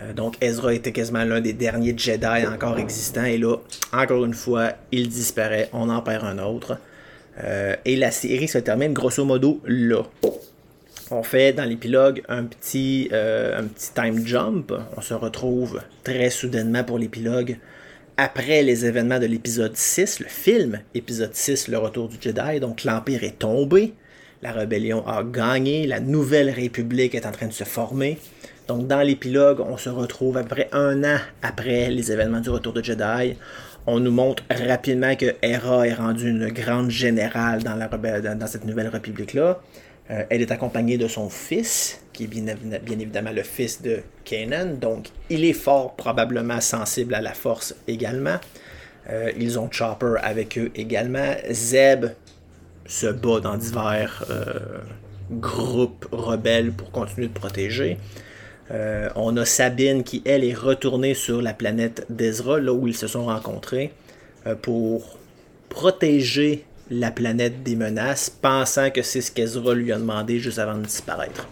Euh, 0.00 0.12
donc 0.12 0.36
Ezra 0.40 0.74
était 0.74 0.92
quasiment 0.92 1.24
l'un 1.24 1.40
des 1.40 1.52
derniers 1.52 1.96
Jedi 1.96 2.46
encore 2.46 2.78
existants. 2.78 3.24
Et 3.24 3.38
là, 3.38 3.56
encore 3.92 4.24
une 4.24 4.34
fois, 4.34 4.72
il 4.92 5.08
disparaît. 5.08 5.70
On 5.72 5.88
en 5.88 6.02
perd 6.02 6.24
un 6.24 6.38
autre. 6.38 6.78
Euh, 7.42 7.74
et 7.84 7.96
la 7.96 8.10
série 8.10 8.48
se 8.48 8.58
termine 8.58 8.92
grosso 8.92 9.24
modo 9.24 9.60
là. 9.64 10.02
On 11.10 11.22
fait 11.22 11.52
dans 11.52 11.64
l'épilogue 11.64 12.22
un 12.28 12.44
petit, 12.44 13.08
un 13.12 13.64
petit 13.64 13.92
time 13.92 14.24
jump. 14.24 14.72
On 14.96 15.00
se 15.00 15.14
retrouve 15.14 15.80
très 16.04 16.30
soudainement 16.30 16.84
pour 16.84 16.98
l'épilogue 16.98 17.56
après 18.22 18.62
les 18.62 18.84
événements 18.84 19.18
de 19.18 19.24
l'épisode 19.24 19.74
6, 19.74 20.20
le 20.20 20.26
film 20.26 20.80
épisode 20.94 21.34
6, 21.34 21.68
le 21.68 21.78
retour 21.78 22.06
du 22.06 22.18
Jedi. 22.20 22.60
Donc 22.60 22.84
l'Empire 22.84 23.24
est 23.24 23.38
tombé, 23.38 23.94
la 24.42 24.52
rébellion 24.52 25.06
a 25.06 25.24
gagné, 25.24 25.86
la 25.86 26.00
nouvelle 26.00 26.50
République 26.50 27.14
est 27.14 27.24
en 27.24 27.32
train 27.32 27.46
de 27.46 27.54
se 27.54 27.64
former. 27.64 28.18
Donc 28.68 28.86
dans 28.86 29.00
l'épilogue, 29.00 29.60
on 29.60 29.78
se 29.78 29.88
retrouve 29.88 30.36
à 30.36 30.42
peu 30.42 30.50
près 30.50 30.68
un 30.72 31.02
an 31.02 31.16
après 31.40 31.88
les 31.88 32.12
événements 32.12 32.40
du 32.40 32.50
retour 32.50 32.74
de 32.74 32.84
Jedi. 32.84 33.36
On 33.86 34.00
nous 34.00 34.12
montre 34.12 34.42
rapidement 34.50 35.16
que 35.16 35.34
Hera 35.40 35.88
est 35.88 35.94
rendue 35.94 36.28
une 36.28 36.48
grande 36.48 36.90
générale 36.90 37.62
dans, 37.62 37.74
la, 37.74 37.88
dans 37.88 38.46
cette 38.46 38.66
nouvelle 38.66 38.88
république-là. 38.88 39.62
Euh, 40.10 40.24
elle 40.28 40.42
est 40.42 40.50
accompagnée 40.50 40.98
de 40.98 41.06
son 41.06 41.28
fils, 41.28 42.00
qui 42.12 42.24
est 42.24 42.26
bien, 42.26 42.46
évidemment 42.90 43.30
le 43.30 43.42
fils 43.42 43.80
de 43.80 44.00
Kanan. 44.24 44.78
Donc 44.78 45.08
il 45.28 45.44
est 45.44 45.52
fort 45.52 45.94
probablement 45.94 46.60
sensible 46.60 47.14
à 47.14 47.20
la 47.20 47.32
force 47.32 47.74
également. 47.86 48.38
Euh, 49.08 49.30
ils 49.38 49.58
ont 49.58 49.70
Chopper 49.70 50.14
avec 50.22 50.58
eux 50.58 50.70
également. 50.74 51.34
Zeb 51.50 52.06
se 52.86 53.06
bat 53.06 53.40
dans 53.40 53.56
divers 53.56 54.24
euh, 54.30 54.78
groupes 55.30 56.06
rebelles 56.10 56.72
pour 56.72 56.90
continuer 56.90 57.28
de 57.28 57.32
protéger. 57.32 57.98
On 59.16 59.36
a 59.36 59.44
Sabine 59.44 60.04
qui, 60.04 60.22
elle, 60.24 60.44
est 60.44 60.54
retournée 60.54 61.14
sur 61.14 61.42
la 61.42 61.52
planète 61.52 62.06
d'Ezra, 62.08 62.60
là 62.60 62.72
où 62.72 62.86
ils 62.86 62.94
se 62.94 63.08
sont 63.08 63.24
rencontrés, 63.24 63.92
pour 64.62 65.18
protéger 65.68 66.64
la 66.90 67.12
planète 67.12 67.62
des 67.62 67.76
menaces, 67.76 68.28
pensant 68.28 68.90
que 68.90 69.02
c'est 69.02 69.20
ce 69.20 69.30
qu'Ezra 69.30 69.74
lui 69.74 69.92
a 69.92 69.98
demandé 69.98 70.40
juste 70.40 70.58
avant 70.58 70.76
de 70.76 70.84
disparaître. 70.84 71.48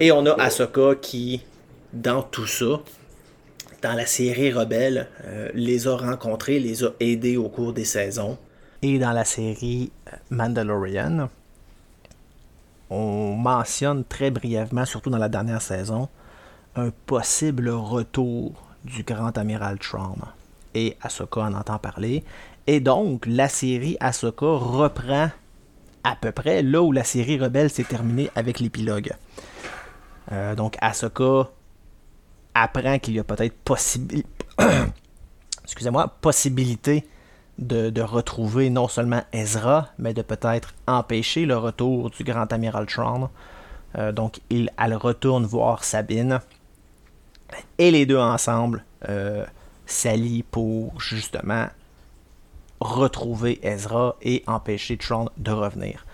Et 0.00 0.10
on 0.12 0.24
a 0.26 0.32
Ahsoka 0.40 0.94
qui, 1.00 1.44
dans 1.92 2.22
tout 2.22 2.46
ça, 2.46 2.80
dans 3.82 3.92
la 3.92 4.06
série 4.06 4.52
Rebelle, 4.52 5.08
euh, 5.24 5.50
les 5.54 5.86
a 5.86 5.96
rencontrés, 5.96 6.58
les 6.58 6.84
a 6.84 6.88
aidés 7.00 7.36
au 7.36 7.48
cours 7.48 7.72
des 7.72 7.84
saisons. 7.84 8.38
Et 8.82 8.98
dans 8.98 9.12
la 9.12 9.24
série 9.24 9.90
Mandalorian, 10.30 11.28
on 12.90 13.34
mentionne 13.36 14.04
très 14.04 14.30
brièvement, 14.30 14.84
surtout 14.84 15.10
dans 15.10 15.18
la 15.18 15.28
dernière 15.28 15.62
saison, 15.62 16.08
un 16.76 16.90
possible 17.06 17.68
retour 17.68 18.52
du 18.84 19.02
grand 19.02 19.36
amiral 19.36 19.78
Tron. 19.78 20.16
Et 20.74 20.96
Ahsoka 21.02 21.40
en 21.40 21.54
entend 21.54 21.78
parler. 21.78 22.24
Et 22.68 22.78
donc, 22.80 23.24
la 23.24 23.48
série 23.48 23.96
Ahsoka 23.98 24.44
reprend 24.44 25.30
à 26.04 26.16
peu 26.16 26.32
près 26.32 26.62
là 26.62 26.82
où 26.82 26.92
la 26.92 27.02
série 27.02 27.38
Rebelle 27.38 27.70
s'est 27.70 27.82
terminée 27.82 28.28
avec 28.36 28.60
l'épilogue. 28.60 29.14
Euh, 30.32 30.54
donc, 30.54 30.76
Ahsoka 30.82 31.48
apprend 32.54 32.98
qu'il 32.98 33.14
y 33.14 33.20
a 33.20 33.24
peut-être 33.24 33.56
possibilité. 36.20 37.06
De, 37.58 38.02
retrouver 38.02 38.68
non 38.68 38.86
seulement 38.86 39.22
Ezra, 39.32 39.88
mais 39.98 40.12
de 40.12 40.22
peut-être 40.22 40.74
empêcher 40.86 41.46
le 41.46 41.56
retour 41.56 42.10
du 42.10 42.22
grand 42.22 42.52
amiral 42.52 42.84
Tron. 42.84 43.30
Euh, 43.96 44.12
donc, 44.12 44.40
il, 44.50 44.70
elle 44.78 44.94
retourne 44.94 45.46
voir 45.46 45.84
Sabine. 45.84 46.40
Et 47.78 47.90
les 47.90 48.04
deux 48.04 48.18
ensemble 48.18 48.84
euh, 49.08 49.46
s'allient 49.86 50.44
pour 50.44 51.00
justement 51.00 51.68
retrouver 52.80 53.58
Ezra 53.62 54.16
et 54.22 54.42
empêcher 54.46 54.96
Tron 54.96 55.28
de 55.36 55.50
revenir. 55.50 56.06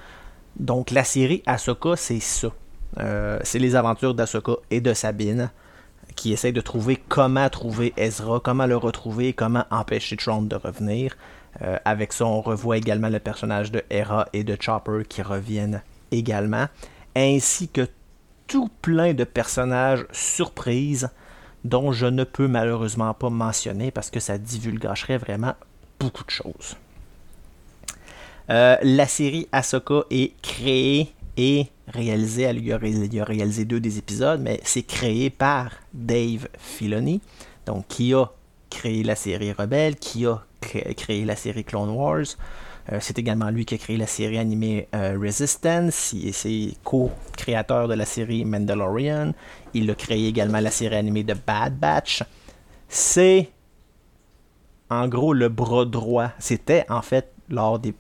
Donc, 0.57 0.91
la 0.91 1.05
série 1.05 1.43
Ahsoka, 1.47 1.97
c'est 1.97 2.21
ça. 2.21 2.49
Euh, 2.99 3.39
c'est 3.43 3.59
les 3.59 3.75
aventures 3.75 4.15
d'Ahsoka 4.15 4.55
et 4.71 4.81
de 4.81 4.95
Sabine 4.95 5.51
qui 6.15 6.33
essayent 6.33 6.53
de 6.53 6.61
trouver 6.61 6.97
comment 7.09 7.49
trouver 7.49 7.93
Ezra, 7.97 8.41
comment 8.41 8.67
le 8.67 8.77
retrouver, 8.77 9.33
comment 9.33 9.65
empêcher 9.71 10.17
Tron 10.17 10.43
de 10.43 10.57
revenir. 10.57 11.17
Euh, 11.63 11.77
avec 11.85 12.13
ça, 12.13 12.27
on 12.27 12.41
revoit 12.41 12.77
également 12.77 13.09
le 13.09 13.19
personnage 13.19 13.73
de 13.73 13.83
Hera 13.91 14.27
et 14.33 14.45
de 14.45 14.57
Chopper 14.59 15.03
qui 15.09 15.23
reviennent 15.23 15.83
également, 16.11 16.67
ainsi 17.17 17.69
que 17.69 17.89
tout 18.47 18.71
plein 18.83 19.15
de 19.15 19.25
personnages 19.25 20.07
surprises 20.13 21.09
dont 21.65 21.93
je 21.93 22.07
ne 22.07 22.25
peux 22.25 22.47
malheureusement 22.47 23.15
pas 23.15 23.31
mentionner 23.31 23.91
parce 23.91 24.11
que 24.11 24.21
ça 24.21 24.37
divulgacherait 24.37 25.19
vraiment 25.19 25.55
beaucoup 26.05 26.25
de 26.25 26.31
choses. 26.31 26.77
Euh, 28.51 28.77
la 28.83 29.07
série 29.07 29.49
Ahsoka 29.53 30.05
est 30.11 30.33
créée 30.43 31.13
et 31.37 31.67
réalisée, 31.89 32.43
elle 32.43 32.65
y 32.65 32.73
a, 32.73 33.25
réalisé 33.25 33.65
deux 33.65 33.81
des 33.81 33.99
épisodes, 33.99 34.41
mais 34.41 34.61
c'est 34.65 34.83
créé 34.83 35.31
par 35.31 35.71
Dave 35.93 36.49
Filoni, 36.59 37.21
donc 37.67 37.89
qui 37.89 38.15
a 38.15 38.27
créé 38.71 39.03
la 39.03 39.17
série 39.17 39.53
Rebelle, 39.53 39.97
qui 39.97 40.27
a 40.27 40.43
créé 40.97 41.25
la 41.25 41.37
série 41.37 41.65
Clone 41.65 41.91
Wars. 41.91 42.37
Euh, 42.93 42.99
c'est 43.01 43.19
également 43.19 43.49
lui 43.49 43.65
qui 43.65 43.75
a 43.75 43.79
créé 43.79 43.97
la 43.97 44.07
série 44.07 44.39
animée 44.39 44.89
euh, 44.95 45.19
Resistance. 45.19 46.13
Il 46.13 46.29
est 46.29 46.79
co-créateur 46.85 47.89
de 47.89 47.95
la 47.95 48.05
série 48.05 48.45
Mandalorian. 48.45 49.33
Il 49.73 49.91
a 49.91 49.95
créé 49.95 50.29
également 50.29 50.61
la 50.61 50.71
série 50.71 50.97
animée 50.97 51.25
de 51.25 51.35
Bad 51.35 51.79
Batch. 51.79 52.23
C'est 52.89 53.49
en 54.91 55.09
gros 55.09 55.33
le 55.33 55.49
bras 55.49 55.85
droit. 55.85 56.31
C'était 56.39 56.87
en 56.89 57.03
fait 57.03 57.33
lors 57.49 57.79
des, 57.79 57.95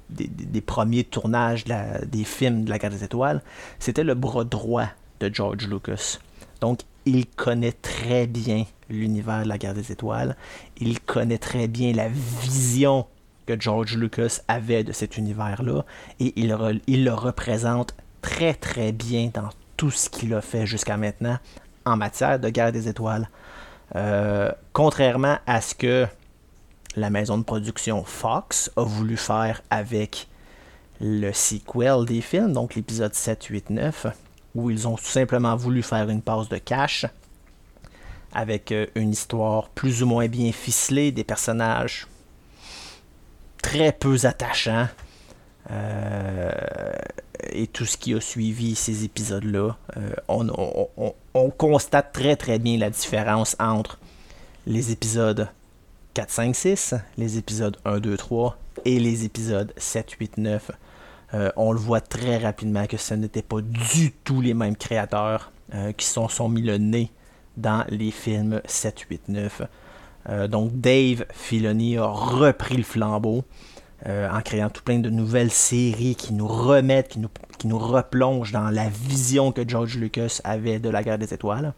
premiers 0.60 1.04
tournages 1.04 1.64
des 1.64 2.24
films 2.24 2.64
de 2.64 2.70
la 2.70 2.78
Guerre 2.78 2.90
des 2.90 3.04
Étoiles. 3.04 3.42
C'était 3.78 4.04
le 4.04 4.14
bras 4.14 4.44
droit 4.44 4.88
de 5.20 5.30
George 5.32 5.68
Lucas. 5.68 6.18
Donc 6.60 6.80
il 7.06 7.26
connaît 7.26 7.72
très 7.72 8.26
bien 8.26 8.64
l'univers 8.88 9.42
de 9.42 9.48
la 9.48 9.58
guerre 9.58 9.74
des 9.74 9.92
étoiles. 9.92 10.36
Il 10.78 11.00
connaît 11.00 11.38
très 11.38 11.68
bien 11.68 11.92
la 11.92 12.08
vision 12.08 13.06
que 13.46 13.60
George 13.60 13.96
Lucas 13.96 14.40
avait 14.48 14.84
de 14.84 14.92
cet 14.92 15.18
univers-là 15.18 15.84
et 16.18 16.32
il, 16.36 16.48
le 17.04 17.12
représente 17.12 17.94
très 18.22 18.54
très 18.54 18.92
bien 18.92 19.30
dans 19.32 19.50
tout 19.76 19.90
ce 19.90 20.08
qu'il 20.08 20.32
a 20.32 20.40
fait 20.40 20.66
jusqu'à 20.66 20.96
maintenant 20.96 21.38
en 21.84 21.96
matière 21.96 22.38
de 22.38 22.48
guerre 22.48 22.72
des 22.72 22.88
étoiles. 22.88 23.28
Euh, 23.96 24.50
contrairement 24.72 25.36
à 25.46 25.60
ce 25.60 25.74
que 25.74 26.06
la 26.96 27.10
maison 27.10 27.38
de 27.38 27.42
production 27.42 28.04
Fox 28.04 28.70
a 28.76 28.82
voulu 28.82 29.16
faire 29.16 29.62
avec 29.70 30.28
le 31.00 31.32
sequel 31.32 32.04
des 32.04 32.20
films, 32.20 32.52
donc 32.52 32.74
l'épisode 32.74 33.14
7, 33.14 33.44
8, 33.44 33.70
9, 33.70 34.06
où 34.54 34.70
ils 34.70 34.86
ont 34.86 34.96
tout 34.96 35.04
simplement 35.04 35.56
voulu 35.56 35.82
faire 35.82 36.08
une 36.08 36.22
passe 36.22 36.48
de 36.48 36.58
cash 36.58 37.06
avec 38.32 38.72
euh, 38.72 38.86
une 38.94 39.12
histoire 39.12 39.68
plus 39.70 40.02
ou 40.02 40.06
moins 40.06 40.26
bien 40.28 40.52
ficelée, 40.52 41.12
des 41.12 41.24
personnages 41.24 42.06
très 43.62 43.92
peu 43.92 44.16
attachants. 44.24 44.88
Euh, 45.70 46.52
et 47.50 47.66
tout 47.66 47.86
ce 47.86 47.96
qui 47.96 48.12
a 48.14 48.20
suivi 48.20 48.74
ces 48.74 49.04
épisodes-là, 49.04 49.76
euh, 49.96 50.14
on, 50.28 51.50
constate 51.50 52.12
très 52.12 52.36
très 52.36 52.58
bien 52.58 52.78
la 52.78 52.90
différence 52.90 53.56
entre 53.58 53.98
les 54.66 54.92
épisodes 54.92 55.48
4, 56.14 56.30
5, 56.30 56.54
6, 56.54 56.94
les 57.18 57.38
épisodes 57.38 57.76
1, 57.84 57.98
2, 57.98 58.16
3 58.16 58.56
et 58.84 58.98
les 58.98 59.24
épisodes 59.24 59.72
7, 59.76 60.10
8, 60.12 60.38
9. 60.38 60.70
on 61.56 61.72
le 61.72 61.78
voit 61.78 62.00
très 62.00 62.38
rapidement 62.38 62.86
que 62.86 62.96
ce 62.96 63.14
n'était 63.14 63.42
pas 63.42 63.60
du 63.60 64.12
tout 64.12 64.40
les 64.40 64.54
mêmes 64.54 64.76
créateurs 64.76 65.52
qui 65.96 66.06
sont, 66.06 66.28
sont 66.28 66.48
mis 66.48 66.62
le 66.62 66.78
nez 66.78 67.10
dans 67.56 67.84
les 67.88 68.10
films 68.10 68.60
7, 68.64 69.00
8, 69.10 69.28
9. 69.28 69.62
donc 70.48 70.72
Dave 70.80 71.24
Filoni 71.32 71.98
a 71.98 72.06
repris 72.06 72.76
le 72.76 72.84
flambeau 72.84 73.44
euh, 74.06 74.28
en 74.30 74.42
créant 74.42 74.68
tout 74.68 74.82
plein 74.82 74.98
de 74.98 75.08
nouvelles 75.08 75.50
séries 75.50 76.14
qui 76.14 76.34
nous 76.34 76.46
remettent, 76.46 77.08
qui 77.08 77.68
nous, 77.68 77.78
replongent 77.78 78.52
dans 78.52 78.68
la 78.68 78.86
vision 78.90 79.50
que 79.50 79.66
George 79.66 79.96
Lucas 79.96 80.40
avait 80.44 80.78
de 80.78 80.90
la 80.90 81.02
guerre 81.02 81.16
des 81.16 81.32
étoiles. 81.32 81.72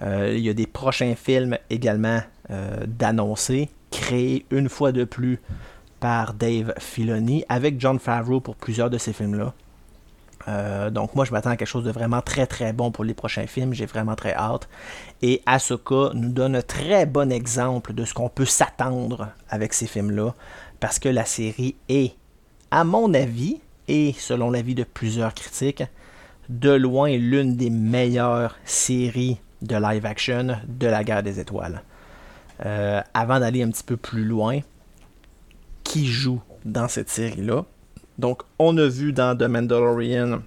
Euh, 0.00 0.32
il 0.36 0.44
y 0.44 0.48
a 0.48 0.54
des 0.54 0.68
prochains 0.68 1.16
films 1.16 1.58
également 1.68 2.20
euh, 2.20 2.35
d'annoncer, 2.86 3.70
créés 3.90 4.46
une 4.50 4.68
fois 4.68 4.92
de 4.92 5.04
plus 5.04 5.40
par 6.00 6.34
Dave 6.34 6.74
Filoni, 6.78 7.44
avec 7.48 7.80
John 7.80 7.98
Favreau 7.98 8.40
pour 8.40 8.56
plusieurs 8.56 8.90
de 8.90 8.98
ces 8.98 9.12
films-là. 9.12 9.52
Euh, 10.48 10.90
donc 10.90 11.14
moi 11.16 11.24
je 11.24 11.32
m'attends 11.32 11.50
à 11.50 11.56
quelque 11.56 11.66
chose 11.66 11.84
de 11.84 11.90
vraiment 11.90 12.20
très 12.20 12.46
très 12.46 12.72
bon 12.72 12.92
pour 12.92 13.02
les 13.02 13.14
prochains 13.14 13.48
films, 13.48 13.74
j'ai 13.74 13.86
vraiment 13.86 14.14
très 14.14 14.34
hâte. 14.34 14.68
Et 15.22 15.42
Ahsoka 15.46 16.10
nous 16.14 16.30
donne 16.30 16.56
un 16.56 16.62
très 16.62 17.06
bon 17.06 17.32
exemple 17.32 17.92
de 17.92 18.04
ce 18.04 18.14
qu'on 18.14 18.28
peut 18.28 18.44
s'attendre 18.44 19.28
avec 19.48 19.72
ces 19.72 19.86
films-là, 19.86 20.34
parce 20.78 20.98
que 20.98 21.08
la 21.08 21.24
série 21.24 21.74
est, 21.88 22.14
à 22.70 22.84
mon 22.84 23.12
avis, 23.14 23.60
et 23.88 24.14
selon 24.18 24.50
l'avis 24.50 24.74
de 24.74 24.84
plusieurs 24.84 25.34
critiques, 25.34 25.84
de 26.48 26.70
loin 26.70 27.10
l'une 27.16 27.56
des 27.56 27.70
meilleures 27.70 28.56
séries 28.64 29.38
de 29.62 29.76
live 29.76 30.06
action 30.06 30.58
de 30.68 30.86
la 30.86 31.02
guerre 31.02 31.22
des 31.22 31.40
étoiles. 31.40 31.82
Euh, 32.64 33.02
avant 33.12 33.40
d'aller 33.40 33.62
un 33.62 33.70
petit 33.70 33.84
peu 33.84 33.96
plus 33.96 34.24
loin, 34.24 34.60
qui 35.84 36.06
joue 36.06 36.40
dans 36.64 36.88
cette 36.88 37.10
série-là? 37.10 37.64
Donc, 38.18 38.42
on 38.58 38.76
a 38.78 38.86
vu 38.86 39.12
dans 39.12 39.36
The 39.36 39.42
Mandalorian 39.42 40.40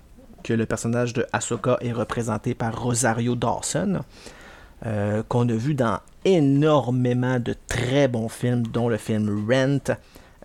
que 0.44 0.54
le 0.54 0.66
personnage 0.66 1.13
de 1.13 1.25
Ahsoka 1.34 1.78
est 1.82 1.92
représenté 1.92 2.56
par 2.56 2.82
Rosario 2.82 3.36
Dawson, 3.36 4.01
euh, 4.86 5.22
qu'on 5.28 5.48
a 5.50 5.54
vu 5.54 5.75
dans 5.75 6.00
énormément 6.25 7.39
de 7.39 7.56
très 7.68 8.08
bons 8.08 8.30
films, 8.30 8.66
dont 8.68 8.89
le 8.89 8.98
film 8.98 9.46
Rent, 9.50 9.96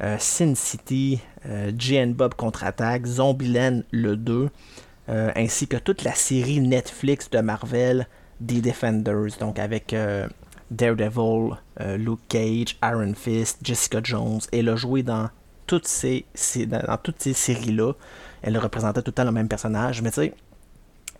euh, 0.02 0.16
Sin 0.18 0.54
City, 0.54 1.20
euh, 1.46 1.70
Bob 2.08 2.34
contre-attaque, 2.34 3.06
Zombieland 3.06 3.82
le 3.90 4.16
2, 4.16 4.50
euh, 5.08 5.30
ainsi 5.36 5.68
que 5.68 5.76
toute 5.76 6.02
la 6.02 6.14
série 6.14 6.60
Netflix 6.60 7.30
de 7.30 7.38
Marvel, 7.40 8.08
The 8.44 8.60
Defenders, 8.60 9.38
donc 9.38 9.58
avec 9.58 9.94
Daredevil, 10.70 11.56
Luke 11.96 12.20
Cage, 12.28 12.76
Iron 12.82 13.14
Fist, 13.14 13.58
Jessica 13.62 14.00
Jones, 14.02 14.40
et 14.52 14.62
le 14.62 14.76
joué 14.76 15.02
dans 15.02 15.28
toutes 15.66 15.86
ces, 15.86 16.26
séries-là, 16.34 17.92
elle 18.42 18.58
représentait 18.58 19.02
tout 19.02 19.10
le 19.10 19.14
temps 19.14 19.24
le 19.24 19.32
même 19.32 19.48
personnage. 19.48 20.02
Mais 20.02 20.10
tu 20.10 20.16
sais, 20.16 20.34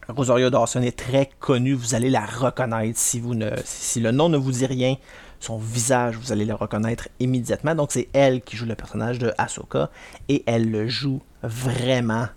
Rosario 0.09 0.51
Dawson 0.51 0.83
est 0.83 0.97
très 0.97 1.31
connue, 1.41 1.75
vous 1.75 1.95
allez 1.95 2.11
la 2.11 2.25
reconnaître 2.27 2.99
si, 2.99 3.23
si 3.65 4.01
le 4.01 4.11
nom 4.11 4.29
ne 4.29 4.37
vous 4.37 4.53
dit 4.53 4.67
rien. 4.67 4.97
Son 5.41 5.59
visage, 5.59 6.17
vous 6.17 6.33
allez 6.33 6.45
le 6.45 6.55
reconnaître 6.55 7.09
immédiatement. 7.21 7.75
Donc 7.75 7.93
c'est 7.93 8.09
elle 8.13 8.41
qui 8.43 8.57
joue 8.57 8.67
le 8.67 8.75
personnage 8.75 9.19
de 9.19 9.33
Ahsoka 9.37 9.91
et 10.29 10.43
elle 10.47 10.71
le 10.71 10.89
joue 10.89 11.21
vraiment 11.43 12.29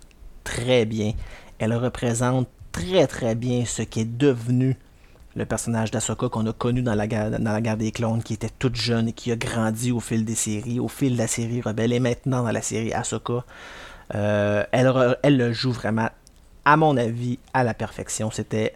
très 0.44 0.84
bien. 0.84 1.12
Elle 1.58 1.74
représente 1.74 2.48
très 2.72 3.06
très 3.06 3.34
bien 3.34 3.64
ce 3.64 3.82
qui 3.82 4.00
est 4.00 4.16
devenu 4.18 4.76
le 5.38 5.46
personnage 5.46 5.92
d'Asoka 5.92 6.28
qu'on 6.28 6.46
a 6.46 6.52
connu 6.52 6.82
dans 6.82 6.96
la, 6.96 7.06
guerre, 7.06 7.30
dans 7.30 7.52
la 7.52 7.76
des 7.76 7.92
clones, 7.92 8.22
qui 8.22 8.34
était 8.34 8.50
toute 8.58 8.74
jeune 8.74 9.08
et 9.08 9.12
qui 9.12 9.30
a 9.30 9.36
grandi 9.36 9.92
au 9.92 10.00
fil 10.00 10.24
des 10.24 10.34
séries, 10.34 10.80
au 10.80 10.88
fil 10.88 11.12
de 11.12 11.18
la 11.18 11.28
série 11.28 11.60
Rebelle 11.60 11.92
et 11.92 12.00
maintenant 12.00 12.42
dans 12.42 12.50
la 12.50 12.60
série 12.60 12.92
Ahsoka. 12.92 13.44
Euh, 14.16 14.64
elle, 14.72 15.16
elle 15.22 15.36
le 15.36 15.52
joue 15.52 15.70
vraiment, 15.70 16.08
à 16.64 16.76
mon 16.76 16.96
avis, 16.96 17.38
à 17.54 17.62
la 17.62 17.72
perfection. 17.72 18.32
C'était 18.32 18.74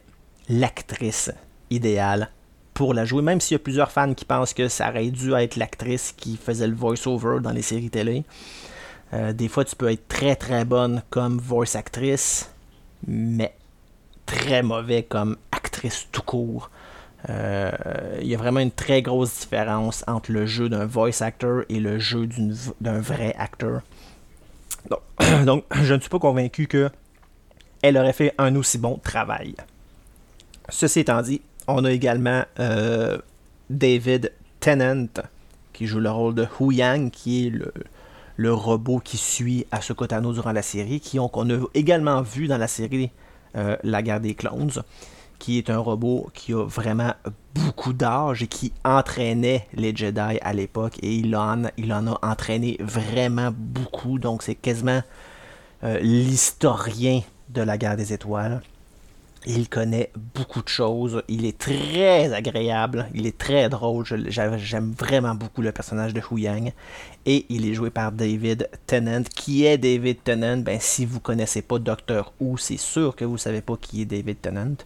l'actrice 0.48 1.32
idéale 1.70 2.30
pour 2.74 2.94
la 2.94 3.04
jouer, 3.04 3.22
même 3.22 3.40
s'il 3.40 3.56
y 3.56 3.56
a 3.56 3.58
plusieurs 3.58 3.90
fans 3.90 4.14
qui 4.14 4.24
pensent 4.24 4.54
que 4.54 4.68
ça 4.68 4.88
aurait 4.88 5.10
dû 5.10 5.34
être 5.34 5.56
l'actrice 5.56 6.14
qui 6.16 6.36
faisait 6.36 6.68
le 6.68 6.74
voice-over 6.76 7.40
dans 7.42 7.50
les 7.50 7.62
séries 7.62 7.90
télé. 7.90 8.22
Euh, 9.14 9.32
des 9.32 9.48
fois, 9.48 9.64
tu 9.64 9.74
peux 9.74 9.90
être 9.90 10.06
très 10.06 10.36
très 10.36 10.64
bonne 10.64 11.02
comme 11.10 11.38
voice 11.38 11.74
actrice, 11.74 12.50
mais 13.06 13.52
très 14.26 14.62
mauvais 14.62 15.02
comme 15.02 15.36
actrice 15.72 16.08
tout 16.12 16.22
court. 16.22 16.70
Euh, 17.30 17.70
il 18.20 18.26
y 18.26 18.34
a 18.34 18.38
vraiment 18.38 18.60
une 18.60 18.70
très 18.70 19.00
grosse 19.00 19.40
différence 19.40 20.04
entre 20.06 20.32
le 20.32 20.44
jeu 20.44 20.68
d'un 20.68 20.84
voice 20.84 21.22
actor 21.22 21.62
et 21.68 21.80
le 21.80 21.98
jeu 21.98 22.28
d'un 22.80 23.00
vrai 23.00 23.34
acteur. 23.38 23.80
Donc, 25.46 25.64
je 25.70 25.94
ne 25.94 26.00
suis 26.00 26.10
pas 26.10 26.18
convaincu 26.18 26.66
que 26.66 26.90
elle 27.80 27.96
aurait 27.96 28.12
fait 28.12 28.34
un 28.38 28.54
aussi 28.54 28.78
bon 28.78 28.98
travail. 29.02 29.54
Ceci 30.68 31.00
étant 31.00 31.22
dit, 31.22 31.40
on 31.66 31.84
a 31.84 31.90
également 31.90 32.44
euh, 32.60 33.18
David 33.70 34.32
Tennant 34.60 35.06
qui 35.72 35.86
joue 35.86 36.00
le 36.00 36.10
rôle 36.10 36.34
de 36.34 36.46
Hu 36.60 36.74
Yang, 36.74 37.10
qui 37.10 37.46
est 37.46 37.50
le, 38.36 38.52
robot 38.52 39.00
qui 39.02 39.16
suit 39.16 39.66
Ahsoka 39.70 40.06
Tano 40.06 40.32
durant 40.32 40.52
la 40.52 40.62
série, 40.62 41.00
qui 41.00 41.16
qu'on 41.16 41.50
a 41.50 41.58
également 41.74 42.20
vu 42.22 42.46
dans 42.46 42.58
la 42.58 42.68
série 42.68 43.10
euh, 43.56 43.76
La 43.82 44.02
guerre 44.02 44.20
des 44.20 44.34
clones, 44.34 44.70
qui 45.42 45.58
est 45.58 45.70
un 45.70 45.78
robot 45.78 46.30
qui 46.34 46.52
a 46.52 46.64
vraiment 46.64 47.14
beaucoup 47.52 47.92
d'âge 47.92 48.44
et 48.44 48.46
qui 48.46 48.72
entraînait 48.84 49.66
les 49.74 49.94
Jedi 49.94 50.38
à 50.40 50.52
l'époque, 50.52 51.00
et 51.02 51.12
il 51.12 51.34
en, 51.34 51.64
a 51.64 52.18
entraîné 52.22 52.76
vraiment 52.78 53.50
beaucoup, 53.52 54.20
donc 54.20 54.44
c'est 54.44 54.54
quasiment 54.54 55.02
euh, 55.82 55.98
l'historien 55.98 57.22
de 57.48 57.60
la 57.60 57.76
guerre 57.76 57.96
des 57.96 58.12
étoiles. 58.12 58.62
Il 59.44 59.68
connaît 59.68 60.12
beaucoup 60.34 60.62
de 60.62 60.68
choses. 60.68 61.22
Il 61.26 61.44
est 61.44 61.58
très 61.58 62.32
agréable. 62.32 63.08
Il 63.12 63.26
est 63.26 63.36
très 63.36 63.68
drôle. 63.68 64.04
J'aime 64.06 64.92
vraiment 64.92 65.34
beaucoup 65.34 65.62
le 65.62 65.72
personnage 65.72 66.14
de 66.14 66.20
Hu 66.20 66.40
Yang. 66.40 66.72
Et 67.26 67.46
il 67.48 67.66
est 67.66 67.74
joué 67.74 67.90
par 67.90 68.12
David 68.12 68.68
Tennant. 68.86 69.24
Qui 69.34 69.64
est 69.64 69.78
David 69.78 70.22
Tennant? 70.22 70.58
Ben, 70.58 70.78
Si 70.80 71.04
vous 71.04 71.18
connaissez 71.18 71.62
pas 71.62 71.80
Docteur 71.80 72.32
Who, 72.40 72.56
c'est 72.56 72.76
sûr 72.76 73.16
que 73.16 73.24
vous 73.24 73.32
ne 73.32 73.38
savez 73.38 73.62
pas 73.62 73.76
qui 73.76 74.02
est 74.02 74.04
David 74.04 74.40
Tennant. 74.40 74.76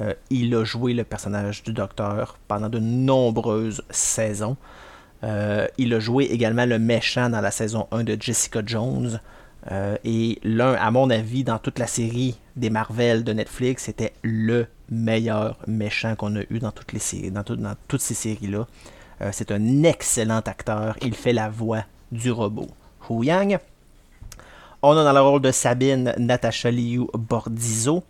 Euh, 0.00 0.14
il 0.30 0.52
a 0.56 0.64
joué 0.64 0.94
le 0.94 1.04
personnage 1.04 1.62
du 1.62 1.72
Docteur 1.72 2.38
pendant 2.48 2.68
de 2.68 2.80
nombreuses 2.80 3.82
saisons. 3.90 4.56
Euh, 5.22 5.68
il 5.78 5.94
a 5.94 6.00
joué 6.00 6.24
également 6.24 6.66
le 6.66 6.80
méchant 6.80 7.30
dans 7.30 7.40
la 7.40 7.52
saison 7.52 7.86
1 7.92 8.02
de 8.02 8.16
Jessica 8.18 8.62
Jones. 8.66 9.20
Euh, 9.70 9.96
et 10.02 10.40
l'un, 10.42 10.72
à 10.72 10.90
mon 10.90 11.08
avis, 11.10 11.44
dans 11.44 11.58
toute 11.58 11.78
la 11.78 11.86
série 11.86 12.36
des 12.56 12.70
Marvel 12.70 13.24
de 13.24 13.32
Netflix, 13.32 13.84
c'était 13.84 14.12
le 14.22 14.66
meilleur 14.90 15.58
méchant 15.66 16.14
qu'on 16.16 16.36
a 16.36 16.42
eu 16.50 16.58
dans 16.58 16.72
toutes, 16.72 18.00
ces 18.00 18.14
séries-là. 18.14 18.66
Euh, 19.20 19.30
c'est 19.32 19.50
un 19.50 19.82
excellent 19.84 20.40
acteur. 20.40 20.96
Il 21.00 21.14
fait 21.14 21.32
la 21.32 21.48
voix 21.48 21.84
du 22.10 22.30
robot. 22.30 22.68
Hu 23.08 23.24
Yang. 23.24 23.58
On 24.82 24.96
a 24.96 25.04
dans 25.04 25.12
le 25.12 25.20
rôle 25.20 25.40
de 25.40 25.52
Sabine 25.52 26.12
Natasha 26.18 26.70
Liu 26.70 27.06
Bordizo, 27.14 28.02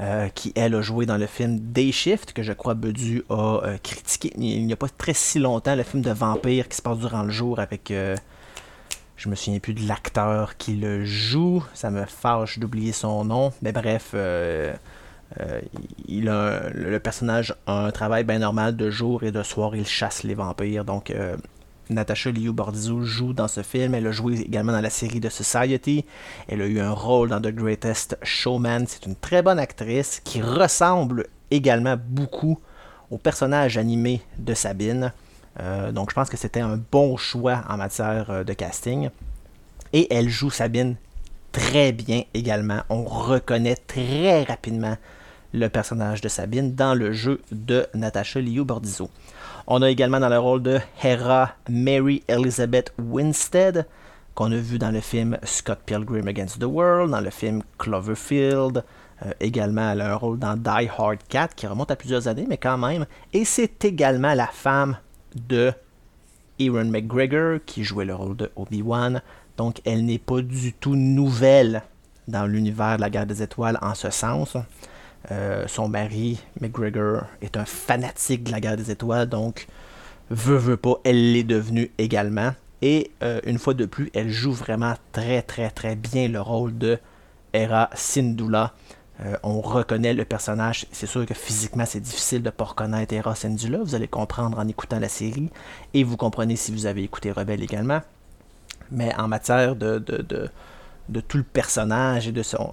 euh, 0.00 0.28
qui 0.28 0.52
elle 0.56 0.74
a 0.74 0.82
joué 0.82 1.06
dans 1.06 1.16
le 1.16 1.26
film 1.26 1.58
Day 1.58 1.92
Shift, 1.92 2.32
que 2.32 2.42
je 2.42 2.52
crois 2.52 2.74
Bedu 2.74 3.22
a 3.30 3.78
critiqué 3.82 4.32
il 4.36 4.66
n'y 4.66 4.72
a 4.72 4.76
pas 4.76 4.88
très 4.88 5.14
si 5.14 5.38
longtemps, 5.38 5.76
le 5.76 5.84
film 5.84 6.02
de 6.02 6.10
vampire 6.10 6.68
qui 6.68 6.76
se 6.76 6.82
passe 6.82 6.98
durant 6.98 7.22
le 7.22 7.30
jour 7.30 7.60
avec 7.60 7.92
je 9.20 9.28
me 9.28 9.34
souviens 9.34 9.60
plus 9.60 9.74
de 9.74 9.86
l'acteur 9.86 10.56
qui 10.56 10.76
le 10.76 11.04
joue. 11.04 11.62
Ça 11.74 11.90
me 11.90 12.06
fâche 12.06 12.58
d'oublier 12.58 12.92
son 12.92 13.26
nom. 13.26 13.52
Mais 13.60 13.70
bref, 13.70 14.12
euh, 14.14 14.72
euh, 15.38 15.60
il 16.08 16.24
le 16.24 16.98
personnage 17.00 17.54
a 17.66 17.84
un 17.84 17.90
travail 17.90 18.24
bien 18.24 18.38
normal 18.38 18.76
de 18.76 18.88
jour 18.88 19.22
et 19.22 19.30
de 19.30 19.42
soir. 19.42 19.76
Il 19.76 19.86
chasse 19.86 20.22
les 20.22 20.34
vampires. 20.34 20.86
Donc, 20.86 21.10
euh, 21.10 21.36
Natasha 21.90 22.30
Liu 22.30 22.50
Bordizou 22.50 23.02
joue 23.02 23.34
dans 23.34 23.46
ce 23.46 23.62
film. 23.62 23.94
Elle 23.94 24.06
a 24.06 24.10
joué 24.10 24.40
également 24.40 24.72
dans 24.72 24.80
la 24.80 24.88
série 24.88 25.20
de 25.20 25.28
Society. 25.28 26.06
Elle 26.48 26.62
a 26.62 26.66
eu 26.66 26.80
un 26.80 26.92
rôle 26.92 27.28
dans 27.28 27.42
The 27.42 27.54
Greatest 27.54 28.16
Showman. 28.22 28.86
C'est 28.88 29.04
une 29.04 29.16
très 29.16 29.42
bonne 29.42 29.58
actrice 29.58 30.22
qui 30.24 30.40
ressemble 30.40 31.26
également 31.50 31.98
beaucoup 32.02 32.58
au 33.10 33.18
personnage 33.18 33.76
animé 33.76 34.22
de 34.38 34.54
Sabine. 34.54 35.12
Euh, 35.58 35.90
donc 35.90 36.10
je 36.10 36.14
pense 36.14 36.28
que 36.28 36.36
c'était 36.36 36.60
un 36.60 36.78
bon 36.90 37.16
choix 37.16 37.62
en 37.68 37.76
matière 37.76 38.30
euh, 38.30 38.44
de 38.44 38.52
casting. 38.52 39.10
Et 39.92 40.12
elle 40.14 40.28
joue 40.28 40.50
Sabine 40.50 40.96
très 41.52 41.92
bien 41.92 42.22
également. 42.34 42.82
On 42.88 43.04
reconnaît 43.04 43.76
très 43.76 44.44
rapidement 44.44 44.96
le 45.52 45.68
personnage 45.68 46.20
de 46.20 46.28
Sabine 46.28 46.74
dans 46.74 46.94
le 46.94 47.12
jeu 47.12 47.40
de 47.50 47.86
Natasha 47.94 48.40
Liu 48.40 48.64
Bordizo. 48.64 49.10
On 49.66 49.82
a 49.82 49.90
également 49.90 50.20
dans 50.20 50.28
le 50.28 50.38
rôle 50.38 50.62
de 50.62 50.78
Hera 51.02 51.52
Mary 51.68 52.22
Elizabeth 52.28 52.92
Winstead, 52.98 53.86
qu'on 54.34 54.52
a 54.52 54.56
vu 54.56 54.78
dans 54.78 54.90
le 54.90 55.00
film 55.00 55.38
Scott 55.42 55.80
Pilgrim 55.84 56.28
Against 56.28 56.60
the 56.60 56.64
World, 56.64 57.10
dans 57.10 57.20
le 57.20 57.30
film 57.30 57.62
Cloverfield. 57.78 58.84
Euh, 59.24 59.32
également, 59.40 59.90
elle 59.90 60.00
a 60.00 60.12
un 60.12 60.14
rôle 60.14 60.38
dans 60.38 60.56
Die 60.56 60.88
Hard 60.96 61.18
4 61.28 61.54
qui 61.54 61.66
remonte 61.66 61.90
à 61.90 61.96
plusieurs 61.96 62.26
années, 62.26 62.46
mais 62.48 62.56
quand 62.56 62.78
même. 62.78 63.06
Et 63.32 63.44
c'est 63.44 63.84
également 63.84 64.34
la 64.34 64.46
femme 64.46 64.96
de 65.34 65.72
Ewan 66.58 66.90
McGregor, 66.90 67.60
qui 67.64 67.84
jouait 67.84 68.04
le 68.04 68.14
rôle 68.14 68.36
de 68.36 68.50
Obi-Wan. 68.56 69.22
Donc, 69.56 69.80
elle 69.84 70.04
n'est 70.04 70.18
pas 70.18 70.40
du 70.42 70.72
tout 70.72 70.96
nouvelle 70.96 71.82
dans 72.28 72.46
l'univers 72.46 72.96
de 72.96 73.02
la 73.02 73.10
guerre 73.10 73.26
des 73.26 73.42
étoiles 73.42 73.78
en 73.82 73.94
ce 73.94 74.10
sens. 74.10 74.56
Euh, 75.30 75.64
son 75.66 75.88
mari, 75.88 76.40
McGregor, 76.60 77.24
est 77.42 77.56
un 77.56 77.64
fanatique 77.64 78.44
de 78.44 78.52
la 78.52 78.60
guerre 78.60 78.76
des 78.76 78.90
étoiles, 78.90 79.28
donc, 79.28 79.66
veut, 80.30 80.56
veut 80.56 80.76
pas, 80.76 80.94
elle 81.04 81.32
l'est 81.32 81.44
devenue 81.44 81.90
également. 81.98 82.52
Et 82.82 83.10
euh, 83.22 83.40
une 83.44 83.58
fois 83.58 83.74
de 83.74 83.84
plus, 83.84 84.10
elle 84.14 84.30
joue 84.30 84.52
vraiment 84.52 84.94
très, 85.12 85.42
très, 85.42 85.70
très 85.70 85.96
bien 85.96 86.28
le 86.28 86.40
rôle 86.40 86.76
de 86.78 86.98
Hera 87.52 87.90
Syndulla 87.94 88.72
euh, 89.22 89.36
on 89.42 89.60
reconnaît 89.60 90.14
le 90.14 90.24
personnage. 90.24 90.86
C'est 90.92 91.06
sûr 91.06 91.26
que 91.26 91.34
physiquement, 91.34 91.84
c'est 91.84 92.00
difficile 92.00 92.40
de 92.40 92.46
ne 92.46 92.50
pas 92.50 92.64
reconnaître 92.64 93.12
Eros 93.12 93.34
Endula. 93.44 93.78
Vous 93.82 93.94
allez 93.94 94.08
comprendre 94.08 94.58
en 94.58 94.66
écoutant 94.66 94.98
la 94.98 95.08
série. 95.08 95.50
Et 95.92 96.04
vous 96.04 96.16
comprenez 96.16 96.56
si 96.56 96.72
vous 96.72 96.86
avez 96.86 97.02
écouté 97.02 97.30
Rebelle 97.30 97.62
également. 97.62 98.00
Mais 98.90 99.14
en 99.16 99.28
matière 99.28 99.76
de, 99.76 99.98
tout 101.28 101.36
le 101.36 101.42
personnage 101.42 102.28
et 102.28 102.32
de 102.32 102.42
son, 102.42 102.72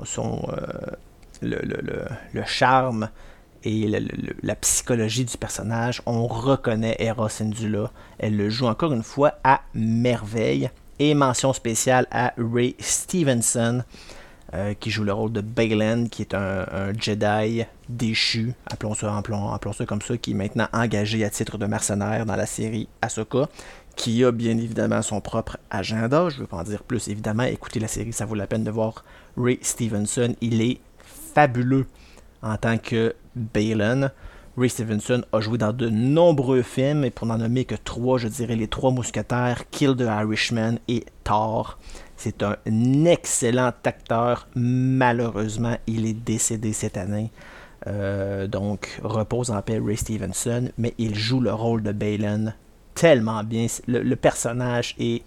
euh, 1.43 2.05
charme 2.45 3.09
et 3.63 3.87
la 4.41 4.55
psychologie 4.55 5.25
du 5.25 5.37
personnage, 5.37 6.01
on 6.05 6.27
reconnaît 6.27 6.95
Eros 6.99 7.41
Endula. 7.41 7.91
Elle 8.19 8.37
le 8.37 8.49
joue 8.49 8.67
encore 8.67 8.93
une 8.93 9.03
fois 9.03 9.33
à 9.43 9.61
merveille. 9.73 10.69
Et 10.99 11.13
mention 11.13 11.53
spéciale 11.53 12.07
à 12.09 12.33
Ray 12.37 12.75
Stevenson. 12.79 13.83
Euh, 14.53 14.73
qui 14.73 14.91
joue 14.91 15.03
le 15.03 15.11
rôle 15.11 15.33
de 15.33 15.41
Balin, 15.41 16.07
qui 16.07 16.21
est 16.21 16.33
un, 16.33 16.93
Jedi 16.97 17.65
déchu, 17.89 18.53
appelons 18.65 18.93
ça, 18.93 19.13
appelons, 19.17 19.73
ça 19.73 19.85
comme 19.85 20.01
ça, 20.01 20.15
qui 20.15 20.31
est 20.31 20.35
maintenant 20.35 20.69
engagé 20.71 21.25
à 21.25 21.29
titre 21.29 21.57
de 21.57 21.65
mercenaire 21.65 22.25
dans 22.25 22.37
la 22.37 22.45
série 22.45 22.87
Ahsoka, 23.01 23.49
qui 23.97 24.23
a 24.23 24.31
bien 24.31 24.57
évidemment 24.57 25.01
son 25.01 25.19
propre 25.19 25.57
agenda. 25.69 26.29
Je 26.29 26.37
ne 26.37 26.41
veux 26.41 26.47
pas 26.47 26.57
en 26.57 26.63
dire 26.63 26.83
plus, 26.83 27.09
évidemment. 27.09 27.43
Écoutez 27.43 27.81
la 27.81 27.89
série, 27.89 28.13
ça 28.13 28.25
vaut 28.25 28.35
la 28.35 28.47
peine 28.47 28.63
de 28.63 28.71
voir 28.71 29.03
Ray 29.35 29.59
Stevenson. 29.61 30.33
Il 30.39 30.61
est 30.61 30.79
fabuleux 31.33 31.85
en 32.41 32.55
tant 32.55 32.77
que 32.77 33.15
Balin. 33.35 34.11
Ray 34.57 34.69
Stevenson 34.69 35.25
a 35.33 35.41
joué 35.41 35.57
dans 35.57 35.73
de 35.73 35.89
nombreux 35.89 36.61
films, 36.61 37.03
et 37.03 37.11
pour 37.11 37.27
n'en 37.27 37.37
nommer 37.37 37.65
que 37.65 37.75
trois, 37.75 38.17
je 38.17 38.29
dirais 38.29 38.55
les 38.55 38.69
trois 38.69 38.91
mousquetaires, 38.91 39.69
Kill 39.71 39.93
the 39.97 40.07
Irishman 40.07 40.77
et 40.87 41.03
Thor. 41.25 41.77
C'est 42.17 42.41
un 42.41 42.57
excellent 43.05 43.71
acteur. 43.83 44.47
Malheureusement, 44.55 45.77
il 45.85 46.05
est 46.07 46.13
décédé 46.13 46.73
cette 46.73 46.97
année. 46.97 47.31
Euh, 47.85 48.47
donc, 48.47 48.99
repose 49.03 49.51
en 49.51 49.61
paix 49.61 49.79
Ray 49.79 49.97
Stevenson, 49.97 50.71
mais 50.77 50.95
il 50.97 51.15
joue 51.15 51.39
le 51.39 51.53
rôle 51.53 51.83
de 51.83 51.91
Balin 51.91 52.53
tellement 52.95 53.43
bien. 53.43 53.67
Le, 53.87 54.15
personnage 54.15 54.95
est 54.99 55.21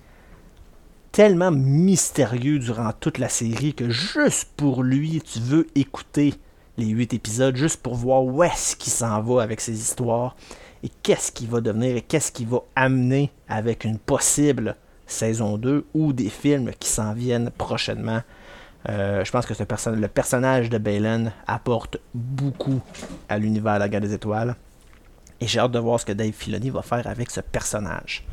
tellement 1.13 1.53
mystérieux 1.53 2.59
durant 2.59 2.93
toute 2.99 3.19
la 3.19 3.29
série 3.29 3.73
que 3.73 3.89
juste 3.89 4.51
pour 4.57 4.83
lui, 4.83 5.23
tu 5.25 5.39
veux 5.39 5.69
écouter 5.77 6.35
les 6.77 6.87
huit 6.87 7.15
épisodes 7.15 7.55
juste 7.55 7.81
pour 7.83 7.95
voir 7.95 8.25
où 8.25 8.43
est-ce 8.43 8.75
qu'il 8.75 8.93
s'en 8.93 9.21
va 9.23 9.43
avec 9.43 9.61
ses 9.61 9.79
histoires 9.79 10.35
et 10.83 10.89
qu'est-ce 11.03 11.31
qu'il 11.31 11.49
va 11.49 11.61
devenir 11.61 11.97
et 11.97 12.03
qu'est-ce 12.03 12.33
qu'il 12.33 12.49
va 12.49 12.63
amener 12.75 13.31
avec 13.49 13.85
une 13.85 13.99
possible 13.99 14.77
saison 15.11 15.59
2 15.59 15.87
ou 15.95 16.13
des 16.13 16.29
films 16.29 16.73
qui 16.79 16.89
s'en 16.89 17.13
viennent 17.13 17.51
prochainement. 17.51 18.23
Euh, 18.89 19.25
je 19.25 19.31
pense 19.31 19.45
que 19.45 19.55
le 19.91 20.09
personnage 20.09 20.71
de 20.71 20.79
Balin 20.79 21.33
apporte 21.47 21.99
beaucoup 22.15 22.81
à 23.29 23.39
l'univers 23.39 23.75
de 23.75 23.81
la 23.81 23.89
guerre 23.89 24.01
des 24.01 24.15
étoiles. 24.15 24.57
Et 25.41 25.47
j'ai 25.47 25.59
hâte 25.59 25.73
de 25.73 25.79
voir 25.79 26.01
ce 26.01 26.07
que 26.07 26.13
Dave 26.13 26.33
Filoni 26.33 26.71
va 26.71 26.83
faire 26.83 27.07
avec 27.07 27.31
ce 27.31 27.41
personnage. 27.41 28.25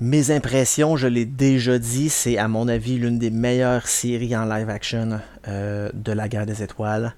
Mes 0.00 0.30
impressions, 0.30 0.96
je 0.96 1.06
l'ai 1.06 1.26
déjà 1.26 1.78
dit, 1.78 2.08
c'est 2.08 2.38
à 2.38 2.48
mon 2.48 2.68
avis 2.68 2.96
l'une 2.96 3.18
des 3.18 3.30
meilleures 3.30 3.86
séries 3.86 4.34
en 4.34 4.46
live 4.46 4.70
action 4.70 5.20
euh, 5.46 5.90
de 5.92 6.12
la 6.12 6.28
guerre 6.28 6.46
des 6.46 6.62
étoiles. 6.62 7.14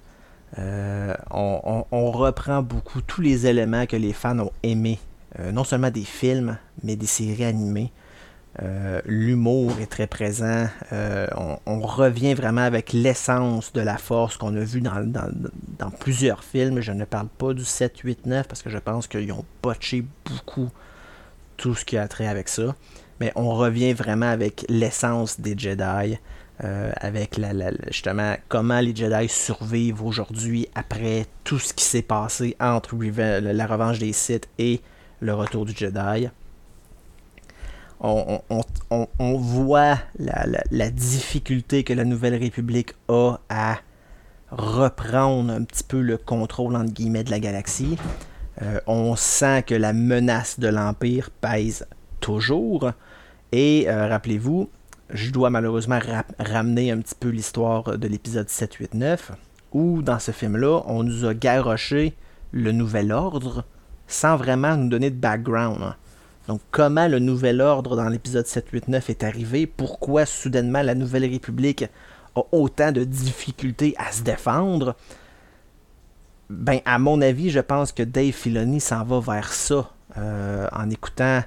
Euh, 0.58 1.14
on, 1.30 2.10
reprend 2.10 2.62
beaucoup 2.62 3.00
tous 3.00 3.22
les 3.22 3.46
éléments 3.46 3.86
que 3.86 3.96
les 3.96 4.12
fans 4.12 4.38
ont 4.38 4.52
aimés 4.62 4.98
non 5.38 5.64
seulement 5.64 5.90
des 5.90 6.04
films, 6.04 6.58
mais 6.82 6.96
des 6.96 7.06
séries 7.06 7.44
animées. 7.44 7.92
Euh, 8.60 9.00
l'humour 9.06 9.72
est 9.80 9.86
très 9.86 10.06
présent. 10.06 10.66
Euh, 10.92 11.26
on, 11.64 11.80
revient 11.80 12.34
vraiment 12.34 12.60
avec 12.60 12.92
l'essence 12.92 13.72
de 13.72 13.80
la 13.80 13.96
force 13.96 14.36
qu'on 14.36 14.54
a 14.56 14.60
vu 14.60 14.82
dans, 14.82 15.06
dans, 15.06 15.90
plusieurs 15.90 16.44
films. 16.44 16.80
Je 16.80 16.92
ne 16.92 17.04
parle 17.04 17.28
pas 17.28 17.54
du 17.54 17.64
7, 17.64 17.98
8, 17.98 18.26
9 18.26 18.48
parce 18.48 18.62
que 18.62 18.68
je 18.68 18.78
pense 18.78 19.06
qu'ils 19.06 19.32
ont 19.32 19.44
botché 19.62 20.04
beaucoup 20.26 20.68
tout 21.56 21.74
ce 21.74 21.84
qui 21.84 21.96
a 21.96 22.06
trait 22.08 22.26
avec 22.26 22.48
ça. 22.48 22.74
Mais 23.20 23.32
on 23.36 23.54
revient 23.54 23.94
vraiment 23.94 24.28
avec 24.28 24.66
l'essence 24.68 25.40
des 25.40 25.56
Jedi. 25.56 26.18
Euh, 26.62 26.92
avec 26.96 27.38
la, 27.38 27.72
justement 27.88 28.36
comment 28.48 28.78
les 28.78 28.94
Jedi 28.94 29.26
survivent 29.28 30.04
aujourd'hui 30.04 30.68
après 30.76 31.26
tout 31.42 31.58
ce 31.58 31.72
qui 31.72 31.82
s'est 31.82 32.02
passé 32.02 32.54
entre 32.60 32.94
la 32.94 33.66
revanche 33.66 33.98
des 33.98 34.12
Sith 34.12 34.48
et 34.58 34.80
le 35.22 35.34
retour 35.34 35.64
du 35.64 35.72
Jedi 35.74 36.28
on, 38.04 39.36
voit 39.38 39.98
la, 40.18 40.90
difficulté 40.90 41.84
que 41.84 41.92
la 41.92 42.04
Nouvelle 42.04 42.34
République 42.34 42.94
a 43.08 43.38
à 43.48 43.78
reprendre 44.50 45.52
un 45.52 45.62
petit 45.62 45.84
peu 45.84 46.00
le 46.00 46.18
contrôle 46.18 46.76
entre 46.76 46.92
guillemets 46.92 47.24
de 47.24 47.30
la 47.30 47.40
galaxie. 47.40 47.96
Euh, 48.60 48.80
on 48.86 49.16
sent 49.16 49.62
que 49.62 49.74
la 49.74 49.92
menace 49.92 50.58
de 50.58 50.68
l'Empire 50.68 51.30
pèse 51.30 51.86
toujours. 52.20 52.90
Et 53.52 53.86
euh, 53.88 54.08
rappelez-vous, 54.08 54.68
je 55.10 55.30
dois 55.30 55.48
malheureusement 55.48 56.00
ramener 56.38 56.90
un 56.90 56.98
petit 56.98 57.14
peu 57.14 57.28
l'histoire 57.28 57.96
de 57.96 58.08
l'épisode 58.08 58.48
7, 58.48 58.74
8, 58.74 58.94
9, 58.94 59.32
où 59.72 60.02
dans 60.02 60.18
ce 60.18 60.32
film-là, 60.32 60.82
on 60.86 61.02
nous 61.02 61.24
a 61.24 61.34
garoché 61.34 62.14
le 62.50 62.72
nouvel 62.72 63.12
ordre 63.12 63.64
sans 64.06 64.36
vraiment 64.36 64.76
nous 64.76 64.88
donner 64.88 65.10
de 65.10 65.16
background. 65.16 65.94
Donc, 66.48 66.60
comment 66.70 67.08
le 67.08 67.18
nouvel 67.18 67.60
ordre 67.60 67.96
dans 67.96 68.08
l'épisode 68.08 68.46
7-8-9 68.46 69.10
est 69.10 69.24
arrivé, 69.24 69.66
pourquoi 69.66 70.26
soudainement 70.26 70.82
la 70.82 70.94
Nouvelle 70.94 71.24
République 71.24 71.84
a 72.34 72.42
autant 72.50 72.92
de 72.92 73.04
difficultés 73.04 73.94
à 73.98 74.10
se 74.10 74.22
défendre, 74.22 74.96
ben, 76.50 76.80
à 76.84 76.98
mon 76.98 77.20
avis, 77.22 77.50
je 77.50 77.60
pense 77.60 77.92
que 77.92 78.02
Dave 78.02 78.32
Filoni 78.32 78.80
s'en 78.80 79.04
va 79.04 79.20
vers 79.20 79.52
ça 79.52 79.90
euh, 80.18 80.68
en 80.72 80.90
écoutant 80.90 81.42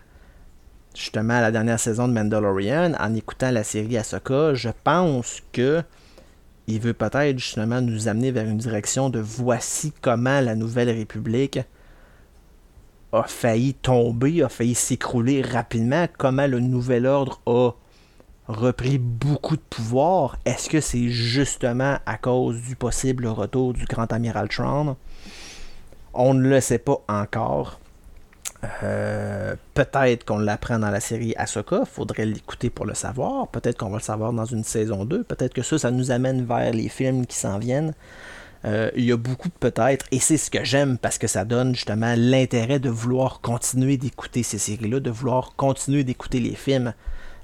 justement 0.95 1.41
la 1.41 1.51
dernière 1.51 1.79
saison 1.79 2.07
de 2.07 2.13
Mandalorian, 2.13 2.93
en 2.99 3.13
écoutant 3.13 3.51
la 3.51 3.63
série 3.63 3.97
Ahsoka. 3.97 4.53
Je 4.53 4.69
pense 4.83 5.41
que 5.51 5.83
il 6.67 6.79
veut 6.79 6.93
peut-être 6.93 7.37
justement 7.37 7.81
nous 7.81 8.07
amener 8.07 8.31
vers 8.31 8.45
une 8.45 8.57
direction 8.57 9.09
de 9.09 9.19
voici 9.19 9.93
comment 10.01 10.41
la 10.41 10.55
Nouvelle 10.55 10.89
République 10.89 11.59
a 13.11 13.23
failli 13.23 13.73
tomber, 13.73 14.43
a 14.43 14.49
failli 14.49 14.75
s'écrouler 14.75 15.41
rapidement, 15.41 16.07
comment 16.17 16.47
le 16.47 16.59
nouvel 16.59 17.05
ordre 17.05 17.39
a 17.45 17.71
repris 18.47 18.97
beaucoup 18.97 19.55
de 19.55 19.61
pouvoir? 19.69 20.37
Est-ce 20.45 20.69
que 20.69 20.81
c'est 20.81 21.09
justement 21.09 21.97
à 22.05 22.17
cause 22.17 22.61
du 22.61 22.75
possible 22.75 23.27
retour 23.27 23.73
du 23.73 23.85
grand 23.85 24.11
amiral 24.11 24.49
Tron? 24.49 24.97
On 26.13 26.33
ne 26.33 26.47
le 26.47 26.61
sait 26.61 26.79
pas 26.79 27.01
encore. 27.07 27.79
Euh, 28.83 29.55
peut-être 29.73 30.25
qu'on 30.25 30.39
l'apprend 30.39 30.79
dans 30.79 30.89
la 30.89 30.99
série 30.99 31.35
Ahsoka, 31.37 31.85
faudrait 31.85 32.25
l'écouter 32.25 32.69
pour 32.69 32.85
le 32.85 32.93
savoir. 32.93 33.47
Peut-être 33.49 33.77
qu'on 33.77 33.89
va 33.89 33.97
le 33.97 34.03
savoir 34.03 34.33
dans 34.33 34.45
une 34.45 34.63
saison 34.63 35.05
2. 35.05 35.23
Peut-être 35.23 35.53
que 35.53 35.61
ça, 35.61 35.77
ça 35.77 35.91
nous 35.91 36.11
amène 36.11 36.45
vers 36.45 36.71
les 36.71 36.89
films 36.89 37.25
qui 37.25 37.37
s'en 37.37 37.59
viennent. 37.59 37.93
Euh, 38.65 38.89
il 38.95 39.05
y 39.05 39.11
a 39.11 39.17
beaucoup 39.17 39.49
de 39.49 39.53
peut-être, 39.53 40.05
et 40.11 40.19
c'est 40.19 40.37
ce 40.37 40.49
que 40.49 40.63
j'aime 40.63 40.97
parce 40.97 41.17
que 41.17 41.27
ça 41.27 41.45
donne 41.45 41.75
justement 41.75 42.15
l'intérêt 42.17 42.79
de 42.79 42.89
vouloir 42.89 43.41
continuer 43.41 43.97
d'écouter 43.97 44.41
ces 44.43 44.57
séries-là, 44.57 44.99
de 44.99 45.11
vouloir 45.11 45.55
continuer 45.55 46.03
d'écouter 46.03 46.39
les 46.39 46.55
films. 46.55 46.93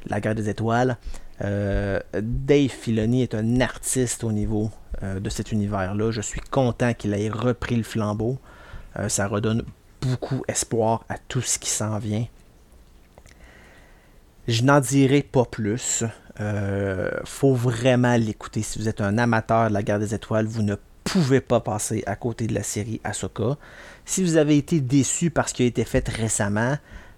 La 0.08 0.19
guerre 0.19 0.34
des 0.34 0.50
étoiles. 0.50 0.97
Euh, 1.41 2.00
Dave 2.13 2.69
Filoni 2.69 3.21
est 3.21 3.36
un 3.36 3.62
artiste 3.62 4.24
au 4.24 4.32
niveau 4.32 4.71
euh, 5.04 5.19
de 5.19 5.30
cet 5.30 5.52
univers-là. 5.52 6.10
Je 6.10 6.21
suis 6.21 6.41
content 6.41 6.93
qu'il 6.95 7.13
ait 7.13 7.30
repris 7.30 7.76
le 7.76 7.84
flambeau. 7.84 8.39
ça 9.08 9.28
redonne 9.28 9.63
beaucoup 10.02 10.43
espoir 10.47 11.06
à 11.08 11.17
tout 11.19 11.41
ce 11.41 11.60
qui 11.60 11.69
s'en 11.69 12.00
vient. 12.00 12.26
Je 14.47 14.63
n'en 14.63 14.80
dirai 14.80 15.21
pas 15.21 15.45
plus. 15.45 16.04
faut 17.26 17.54
vraiment 17.54 18.15
l'écouter. 18.15 18.63
Si 18.63 18.80
vous 18.80 18.89
êtes 18.89 19.02
un 19.02 19.19
amateur 19.19 19.69
de 19.69 19.74
la 19.74 19.84
guerre 19.84 20.00
des 20.00 20.15
étoiles, 20.15 20.47
vous 20.47 20.63
ne 20.63 20.76
pouvez 21.04 21.42
pas 21.42 21.60
passer 21.60 22.04
à 22.06 22.16
côté 22.16 22.48
de 22.48 22.54
la 22.54 22.64
série 22.64 23.02
Ahsoka. 23.04 23.58
Si 24.06 24.24
vous 24.24 24.38
avez 24.38 24.58
été 24.58 24.80
déçu 24.82 25.30
parce 25.30 25.54
qu'il 25.54 25.66
a 25.66 25.68
été 25.68 25.84
fait 25.84 26.08
récemment, 26.08 26.78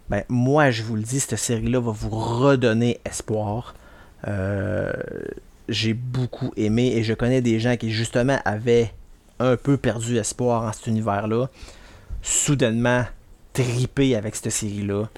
ben, 0.10 0.24
moi 0.30 0.72
je 0.72 0.84
vous 0.84 0.96
le 0.96 1.04
dis, 1.04 1.19
cette 1.19 1.38
série-là 1.38 1.80
va 1.80 1.91
vous 1.91 2.10
redonner 2.10 3.00
espoir. 3.06 3.76
Euh, 4.28 4.93
j'ai 5.69 5.93
beaucoup 5.93 6.52
aimé 6.58 6.93
et 6.96 7.04
je 7.04 7.13
connais 7.13 7.41
des 7.41 7.60
gens 7.60 7.78
qui 7.78 7.91
justement 7.91 8.39
avaient 8.46 8.93
un 9.39 9.58
peu 9.58 9.78
perdu 9.78 10.17
espoir 10.17 10.63
en 10.63 10.74
cet 10.74 10.88
univers-là. 10.88 11.50
Soudainement, 12.22 13.06
triper 13.54 14.15
avec 14.15 14.36
cette 14.36 14.50
série-là 14.50 15.10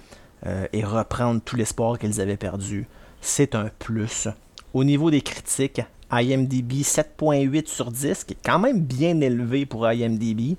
euh, 0.45 0.67
et 0.73 0.83
reprendre 0.83 1.41
tout 1.43 1.55
l'espoir 1.55 1.97
qu'ils 1.97 2.21
avaient 2.21 2.37
perdu, 2.37 2.87
c'est 3.21 3.55
un 3.55 3.69
plus. 3.79 4.27
Au 4.73 4.83
niveau 4.83 5.09
des 5.09 5.21
critiques, 5.21 5.81
IMDB 6.11 6.81
7.8 6.81 7.67
sur 7.67 7.91
10, 7.91 8.23
qui 8.23 8.33
est 8.33 8.37
quand 8.43 8.59
même 8.59 8.81
bien 8.81 9.19
élevé 9.21 9.65
pour 9.65 9.87
IMDB. 9.87 10.57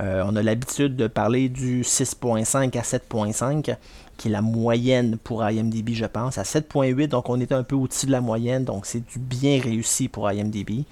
Euh, 0.00 0.22
on 0.26 0.36
a 0.36 0.42
l'habitude 0.42 0.94
de 0.96 1.06
parler 1.08 1.48
du 1.48 1.82
6.5 1.82 2.78
à 2.78 2.82
7.5, 2.82 3.76
qui 4.16 4.28
est 4.28 4.30
la 4.30 4.42
moyenne 4.42 5.16
pour 5.16 5.44
IMDB, 5.44 5.94
je 5.94 6.06
pense. 6.06 6.38
À 6.38 6.42
7.8, 6.42 7.08
donc 7.08 7.28
on 7.28 7.40
est 7.40 7.52
un 7.52 7.62
peu 7.62 7.74
au-dessus 7.74 8.06
de 8.06 8.12
la 8.12 8.20
moyenne, 8.20 8.64
donc 8.64 8.86
c'est 8.86 9.04
du 9.04 9.18
bien 9.18 9.60
réussi 9.60 10.08
pour 10.08 10.30
IMDB. 10.30 10.84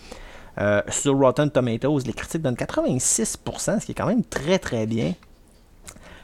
Euh, 0.61 0.83
sur 0.89 1.17
Rotten 1.17 1.51
Tomatoes, 1.51 2.01
les 2.05 2.13
critiques 2.13 2.43
donnent 2.43 2.55
86%, 2.55 3.81
ce 3.81 3.87
qui 3.87 3.93
est 3.93 3.95
quand 3.95 4.07
même 4.07 4.25
très 4.25 4.59
très 4.59 4.87
bien. 4.87 5.15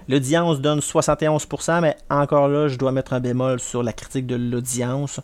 L'audience 0.09 0.61
donne 0.61 0.81
71%, 0.81 1.81
mais 1.81 1.97
encore 2.11 2.49
là, 2.49 2.69
je 2.69 2.77
dois 2.77 2.93
mettre 2.93 3.15
un 3.15 3.21
bémol 3.21 3.59
sur 3.61 3.83
la 3.83 3.93
critique 3.93 4.27
de 4.27 4.37
l'audience. 4.37 5.21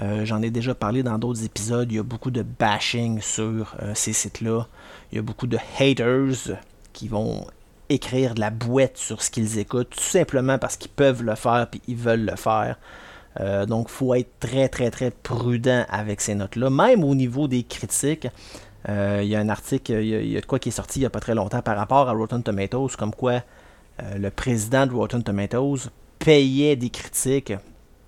Euh, 0.00 0.24
j'en 0.24 0.40
ai 0.40 0.50
déjà 0.50 0.74
parlé 0.74 1.02
dans 1.02 1.18
d'autres 1.18 1.44
épisodes. 1.44 1.90
Il 1.90 1.96
y 1.96 1.98
a 1.98 2.02
beaucoup 2.02 2.30
de 2.30 2.42
bashing 2.42 3.20
sur 3.20 3.74
euh, 3.82 3.92
ces 3.94 4.12
sites-là. 4.12 4.66
Il 5.10 5.16
y 5.16 5.18
a 5.18 5.22
beaucoup 5.22 5.46
de 5.46 5.58
haters 5.78 6.56
qui 6.92 7.08
vont 7.08 7.46
écrire 7.88 8.34
de 8.34 8.40
la 8.40 8.50
boîte 8.50 8.96
sur 8.96 9.22
ce 9.22 9.30
qu'ils 9.30 9.58
écoutent, 9.58 9.90
tout 9.90 10.00
simplement 10.00 10.58
parce 10.58 10.76
qu'ils 10.76 10.90
peuvent 10.90 11.22
le 11.22 11.34
faire 11.34 11.66
et 11.74 11.80
ils 11.88 11.96
veulent 11.96 12.24
le 12.24 12.36
faire. 12.36 12.78
Euh, 13.40 13.66
donc, 13.66 13.88
il 13.88 13.92
faut 13.92 14.14
être 14.14 14.30
très, 14.40 14.68
très, 14.68 14.90
très 14.90 15.10
prudent 15.10 15.84
avec 15.90 16.20
ces 16.20 16.34
notes-là. 16.34 16.70
Même 16.70 17.04
au 17.04 17.14
niveau 17.14 17.48
des 17.48 17.62
critiques, 17.62 18.28
il 18.88 19.24
y 19.24 19.36
a 19.36 19.38
un 19.38 19.48
article, 19.48 19.92
il 19.92 20.32
y 20.32 20.36
a, 20.36 20.40
de 20.40 20.46
quoi 20.46 20.58
qui 20.58 20.70
est 20.70 20.72
sorti 20.72 20.98
il 20.98 21.02
n'y 21.02 21.06
a 21.06 21.10
pas 21.10 21.20
très 21.20 21.36
longtemps 21.36 21.62
par 21.62 21.76
rapport 21.76 22.08
à 22.08 22.12
Rotten 22.12 22.42
Tomatoes, 22.42 22.96
comme 22.98 23.14
quoi 23.14 23.42
le 24.16 24.28
président 24.30 24.88
de 24.88 24.92
Rotten 24.92 25.22
Tomatoes 25.22 25.88
payait 26.18 26.74
des 26.74 26.90
critiques 26.90 27.52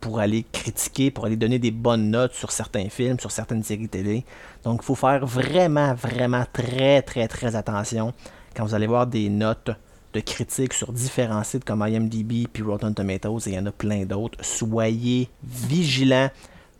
pour 0.05 0.21
aller 0.21 0.45
critiquer, 0.53 1.11
pour 1.11 1.25
aller 1.25 1.37
donner 1.37 1.59
des 1.59 1.71
bonnes 1.71 2.11
notes 2.11 2.35
sur 2.35 2.53
certains 2.53 2.91
films, 2.91 3.19
sur 3.19 3.31
certaines 3.31 3.63
séries 3.63 3.89
télé. 3.89 4.27
Donc 4.63 4.81
il 4.83 4.85
faut 4.85 4.95
faire 4.95 5.25
vraiment, 5.25 5.95
vraiment 5.95 6.45
très, 6.53 7.01
très, 7.01 7.27
très 7.27 7.57
attention 7.57 8.13
quand 8.55 8.67
vous 8.67 8.75
allez 8.75 8.87
voir 8.87 9.07
des 9.07 9.31
notes 9.31 9.71
de 10.13 10.21
critiques 10.21 10.75
sur 10.75 10.93
différents 10.93 11.43
sites 11.43 11.65
comme 11.65 11.81
IMDb 11.81 12.47
puis 12.53 12.63
Rotten 12.63 12.93
Tomatoes 12.93 13.47
et 13.47 13.53
il 13.53 13.55
y 13.55 13.59
en 13.59 13.65
a 13.65 13.73
plein 13.73 14.05
d'autres. 14.05 14.37
Soyez 14.45 15.31
vigilants, 15.43 16.29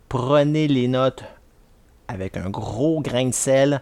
prenez 0.07 0.67
les 0.67 0.87
notes 0.87 1.23
avec 2.07 2.37
un 2.37 2.51
gros 2.51 3.01
grain 3.01 3.25
de 3.29 3.33
sel. 3.33 3.81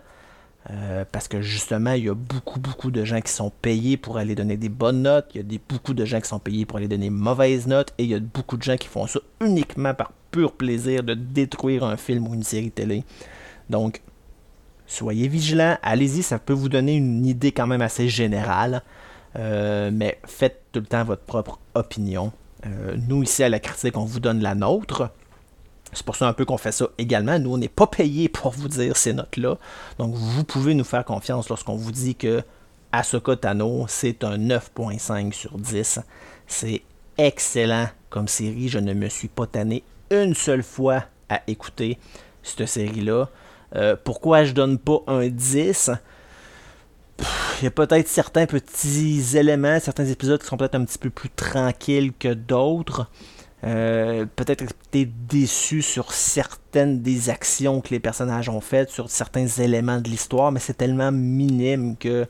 Euh, 0.69 1.03
parce 1.11 1.27
que 1.27 1.41
justement, 1.41 1.91
il 1.91 2.05
y 2.05 2.09
a 2.09 2.13
beaucoup, 2.13 2.59
beaucoup 2.59 2.89
de 2.89 3.03
gens 3.03 3.19
qui 3.19 3.31
sont 3.31 3.51
payés 3.61 3.97
pour 3.97 4.17
aller 4.17 4.33
donner 4.35 4.55
des 4.55 4.69
bonnes 4.69 5.01
notes. 5.01 5.27
Il 5.35 5.51
y 5.51 5.55
a 5.55 5.59
beaucoup 5.67 5.93
de 5.93 6.05
gens 6.05 6.21
qui 6.21 6.29
sont 6.29 6.39
payés 6.39 6.65
pour 6.65 6.77
aller 6.77 6.87
donner 6.87 7.09
mauvaises 7.09 7.67
notes. 7.67 7.93
Et 7.97 8.03
il 8.03 8.09
y 8.09 8.15
a 8.15 8.19
beaucoup 8.19 8.57
de 8.57 8.63
gens 8.63 8.77
qui 8.77 8.87
font 8.87 9.05
ça 9.07 9.19
uniquement 9.41 9.93
par 9.93 10.13
pur 10.31 10.53
plaisir 10.53 11.03
de 11.03 11.13
détruire 11.13 11.83
un 11.83 11.97
film 11.97 12.27
ou 12.27 12.33
une 12.33 12.43
série 12.43 12.71
télé. 12.71 13.03
Donc, 13.69 14.01
soyez 14.87 15.27
vigilants. 15.27 15.77
Allez-y, 15.81 16.23
ça 16.23 16.39
peut 16.39 16.53
vous 16.53 16.69
donner 16.69 16.95
une 16.95 17.25
idée 17.25 17.51
quand 17.51 17.67
même 17.67 17.81
assez 17.81 18.07
générale. 18.07 18.83
Euh, 19.35 19.89
mais 19.91 20.19
faites 20.25 20.61
tout 20.71 20.79
le 20.79 20.85
temps 20.85 21.03
votre 21.03 21.23
propre 21.23 21.59
opinion. 21.73 22.31
Euh, 22.65 22.95
nous, 23.09 23.23
ici 23.23 23.43
à 23.43 23.49
la 23.49 23.59
critique, 23.59 23.97
on 23.97 24.05
vous 24.05 24.19
donne 24.19 24.41
la 24.41 24.55
nôtre. 24.55 25.09
C'est 25.93 26.05
pour 26.05 26.15
ça 26.15 26.27
un 26.27 26.33
peu 26.33 26.45
qu'on 26.45 26.57
fait 26.57 26.71
ça 26.71 26.87
également. 26.97 27.39
Nous, 27.39 27.53
on 27.53 27.57
n'est 27.57 27.67
pas 27.67 27.87
payé 27.87 28.29
pour 28.29 28.51
vous 28.51 28.67
dire 28.67 28.97
ces 28.97 29.13
notes-là. 29.13 29.57
Donc, 29.97 30.13
vous 30.15 30.43
pouvez 30.43 30.73
nous 30.73 30.83
faire 30.83 31.05
confiance 31.05 31.49
lorsqu'on 31.49 31.75
vous 31.75 31.91
dit 31.91 32.15
que 32.15 32.43
Ahsoka 32.91 33.35
Tano, 33.35 33.85
c'est 33.87 34.23
un 34.23 34.37
9.5 34.37 35.33
sur 35.33 35.57
10. 35.57 35.99
C'est 36.47 36.83
excellent 37.17 37.87
comme 38.09 38.27
série. 38.27 38.69
Je 38.69 38.79
ne 38.79 38.93
me 38.93 39.09
suis 39.09 39.27
pas 39.27 39.47
tanné 39.47 39.83
une 40.11 40.35
seule 40.35 40.63
fois 40.63 41.05
à 41.29 41.41
écouter 41.47 41.97
cette 42.43 42.67
série-là. 42.67 43.29
Euh, 43.75 43.95
pourquoi 44.01 44.43
je 44.43 44.53
donne 44.53 44.77
pas 44.77 44.99
un 45.07 45.27
10 45.27 45.91
Il 47.61 47.63
y 47.63 47.67
a 47.67 47.71
peut-être 47.71 48.07
certains 48.07 48.45
petits 48.45 49.23
éléments, 49.35 49.79
certains 49.79 50.05
épisodes 50.05 50.39
qui 50.39 50.47
sont 50.47 50.57
peut-être 50.57 50.75
un 50.75 50.85
petit 50.85 50.99
peu 50.99 51.09
plus 51.09 51.29
tranquilles 51.29 52.13
que 52.13 52.33
d'autres. 52.33 53.07
Euh, 53.63 54.25
peut-être 54.35 54.63
été 54.63 55.05
déçu 55.05 55.81
sur 55.81 56.11
certaines 56.11 57.01
des 57.01 57.29
actions 57.29 57.79
que 57.79 57.89
les 57.89 57.99
personnages 57.99 58.49
ont 58.49 58.59
faites, 58.59 58.89
sur 58.89 59.09
certains 59.09 59.47
éléments 59.47 60.01
de 60.01 60.09
l'histoire, 60.09 60.51
mais 60.51 60.59
c'est 60.59 60.73
tellement 60.73 61.11
minime 61.11 61.95
que 61.95 62.25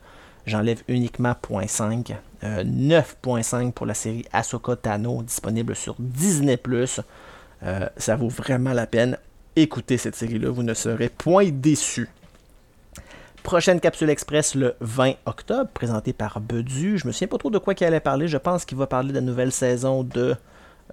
j'enlève 0.45 0.83
uniquement 0.87 1.33
0.5. 1.49 2.15
9.5 2.43 3.71
pour 3.71 3.85
la 3.85 3.93
série 3.93 4.25
Ahsoka 4.33 4.75
Tano, 4.75 5.23
disponible 5.23 5.75
sur 5.75 5.95
Disney+. 5.97 6.59
Euh, 7.63 7.87
ça 7.97 8.15
vaut 8.15 8.27
vraiment 8.27 8.73
la 8.73 8.85
peine. 8.85 9.17
Écoutez 9.55 9.97
cette 9.97 10.15
série-là, 10.15 10.49
vous 10.49 10.63
ne 10.63 10.73
serez 10.73 11.09
point 11.09 11.49
déçus. 11.49 12.09
Prochaine 13.43 13.79
capsule 13.79 14.09
express 14.09 14.55
le 14.55 14.75
20 14.79 15.13
octobre, 15.25 15.69
présentée 15.73 16.13
par 16.13 16.39
Bedu. 16.39 16.97
Je 16.97 17.07
me 17.07 17.11
souviens 17.11 17.27
pas 17.27 17.37
trop 17.37 17.49
de 17.49 17.57
quoi 17.57 17.73
il 17.79 17.83
allait 17.83 17.99
parler. 17.99 18.27
Je 18.27 18.37
pense 18.37 18.65
qu'il 18.65 18.77
va 18.77 18.87
parler 18.87 19.09
de 19.09 19.15
la 19.15 19.21
nouvelle 19.21 19.51
saison 19.51 20.03
de 20.03 20.35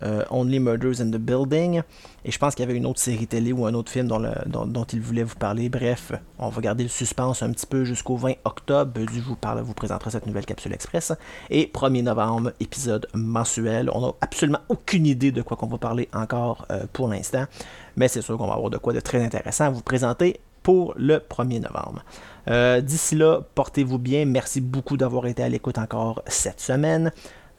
euh, 0.03 0.25
Only 0.31 0.59
Murders 0.59 1.01
in 1.01 1.11
the 1.11 1.17
Building. 1.17 1.83
Et 2.25 2.31
je 2.31 2.39
pense 2.39 2.55
qu'il 2.55 2.65
y 2.65 2.69
avait 2.69 2.77
une 2.77 2.87
autre 2.87 3.01
série 3.01 3.27
télé 3.27 3.53
ou 3.53 3.67
un 3.67 3.75
autre 3.75 3.91
film 3.91 4.09
dont, 4.09 4.85
il 4.93 5.01
voulait 5.01 5.23
vous 5.23 5.37
parler. 5.37 5.69
Bref, 5.69 6.13
on 6.39 6.49
va 6.49 6.61
garder 6.61 6.83
le 6.83 6.89
suspense 6.89 7.43
un 7.43 7.51
petit 7.53 7.67
peu 7.67 7.85
jusqu'au 7.85 8.17
20 8.17 8.35
octobre. 8.45 8.93
Bedu 8.93 9.21
vous, 9.21 9.37
parle, 9.37 9.61
vous 9.61 9.75
présentera 9.75 10.11
cette 10.11 10.27
nouvelle 10.27 10.47
capsule 10.47 10.73
express. 10.73 11.13
Et 11.49 11.71
1er 11.73 12.03
novembre, 12.03 12.53
épisode 12.61 13.07
mensuel. 13.15 13.91
On 13.93 14.01
n'a 14.01 14.13
absolument 14.21 14.61
aucune 14.69 15.07
idée 15.07 15.33
de 15.33 15.43
quoi 15.43 15.57
qu'on 15.57 15.67
va 15.67 15.79
parler 15.79 16.09
encore 16.13 16.67
euh, 16.71 16.85
pour 16.93 17.09
l'instant. 17.09 17.45
Mais 17.97 18.09
c'est 18.09 18.23
sûr 18.23 18.37
qu'on 18.37 18.47
va 18.47 18.55
avoir 18.55 18.71
de 18.71 18.79
quoi 18.79 18.93
de 18.93 19.01
très 19.01 19.23
intéressant 19.23 19.65
à 19.65 19.71
vous 19.71 19.83
présenter 19.83 20.41
pour 20.63 20.95
le 20.97 21.19
1er 21.19 21.61
novembre. 21.61 22.05
Euh, 22.49 22.81
d'ici 22.81 23.15
là, 23.15 23.41
portez-vous 23.55 23.99
bien. 23.99 24.25
Merci 24.25 24.61
beaucoup 24.61 24.97
d'avoir 24.97 25.27
été 25.27 25.43
à 25.43 25.49
l'écoute 25.49 25.79
encore 25.79 26.23
cette 26.27 26.61
semaine. 26.61 27.13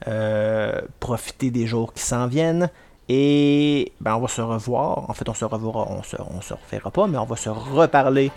Euh, 0.08 0.80
profitez 1.00 1.50
des 1.50 1.66
jours 1.66 1.92
qui 1.92 2.02
s'en 2.02 2.26
viennent. 2.26 2.70
Et 3.08 3.92
ben, 4.00 4.14
on 4.14 4.20
va 4.20 4.28
se 4.28 4.40
revoir. 4.40 5.10
En 5.10 5.12
fait, 5.12 5.28
on 5.28 5.34
se 5.34 5.44
revoira, 5.44 5.86
on 5.90 6.02
se, 6.02 6.16
on 6.16 6.40
se 6.40 6.54
refera 6.54 6.90
pas, 6.90 7.06
mais 7.06 7.18
on 7.18 7.24
va 7.24 7.36
se 7.36 7.50
reparler 7.50 8.30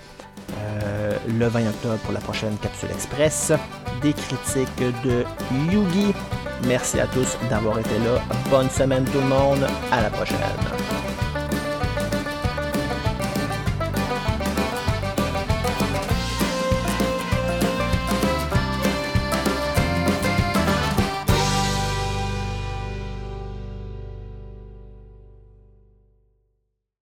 euh, 0.57 1.17
le 1.27 1.47
20 1.47 1.69
octobre 1.69 1.97
pour 2.03 2.13
la 2.13 2.19
prochaine 2.19 2.57
Capsule 2.57 2.89
Express 2.91 3.53
des 4.01 4.13
critiques 4.13 5.03
de 5.03 5.23
Yugi. 5.71 6.13
Merci 6.67 6.99
à 6.99 7.07
tous 7.07 7.37
d'avoir 7.49 7.79
été 7.79 7.97
là. 7.99 8.19
Bonne 8.49 8.69
semaine 8.69 9.05
tout 9.05 9.19
le 9.19 9.27
monde. 9.27 9.67
À 9.91 10.01
la 10.01 10.09
prochaine. 10.09 11.14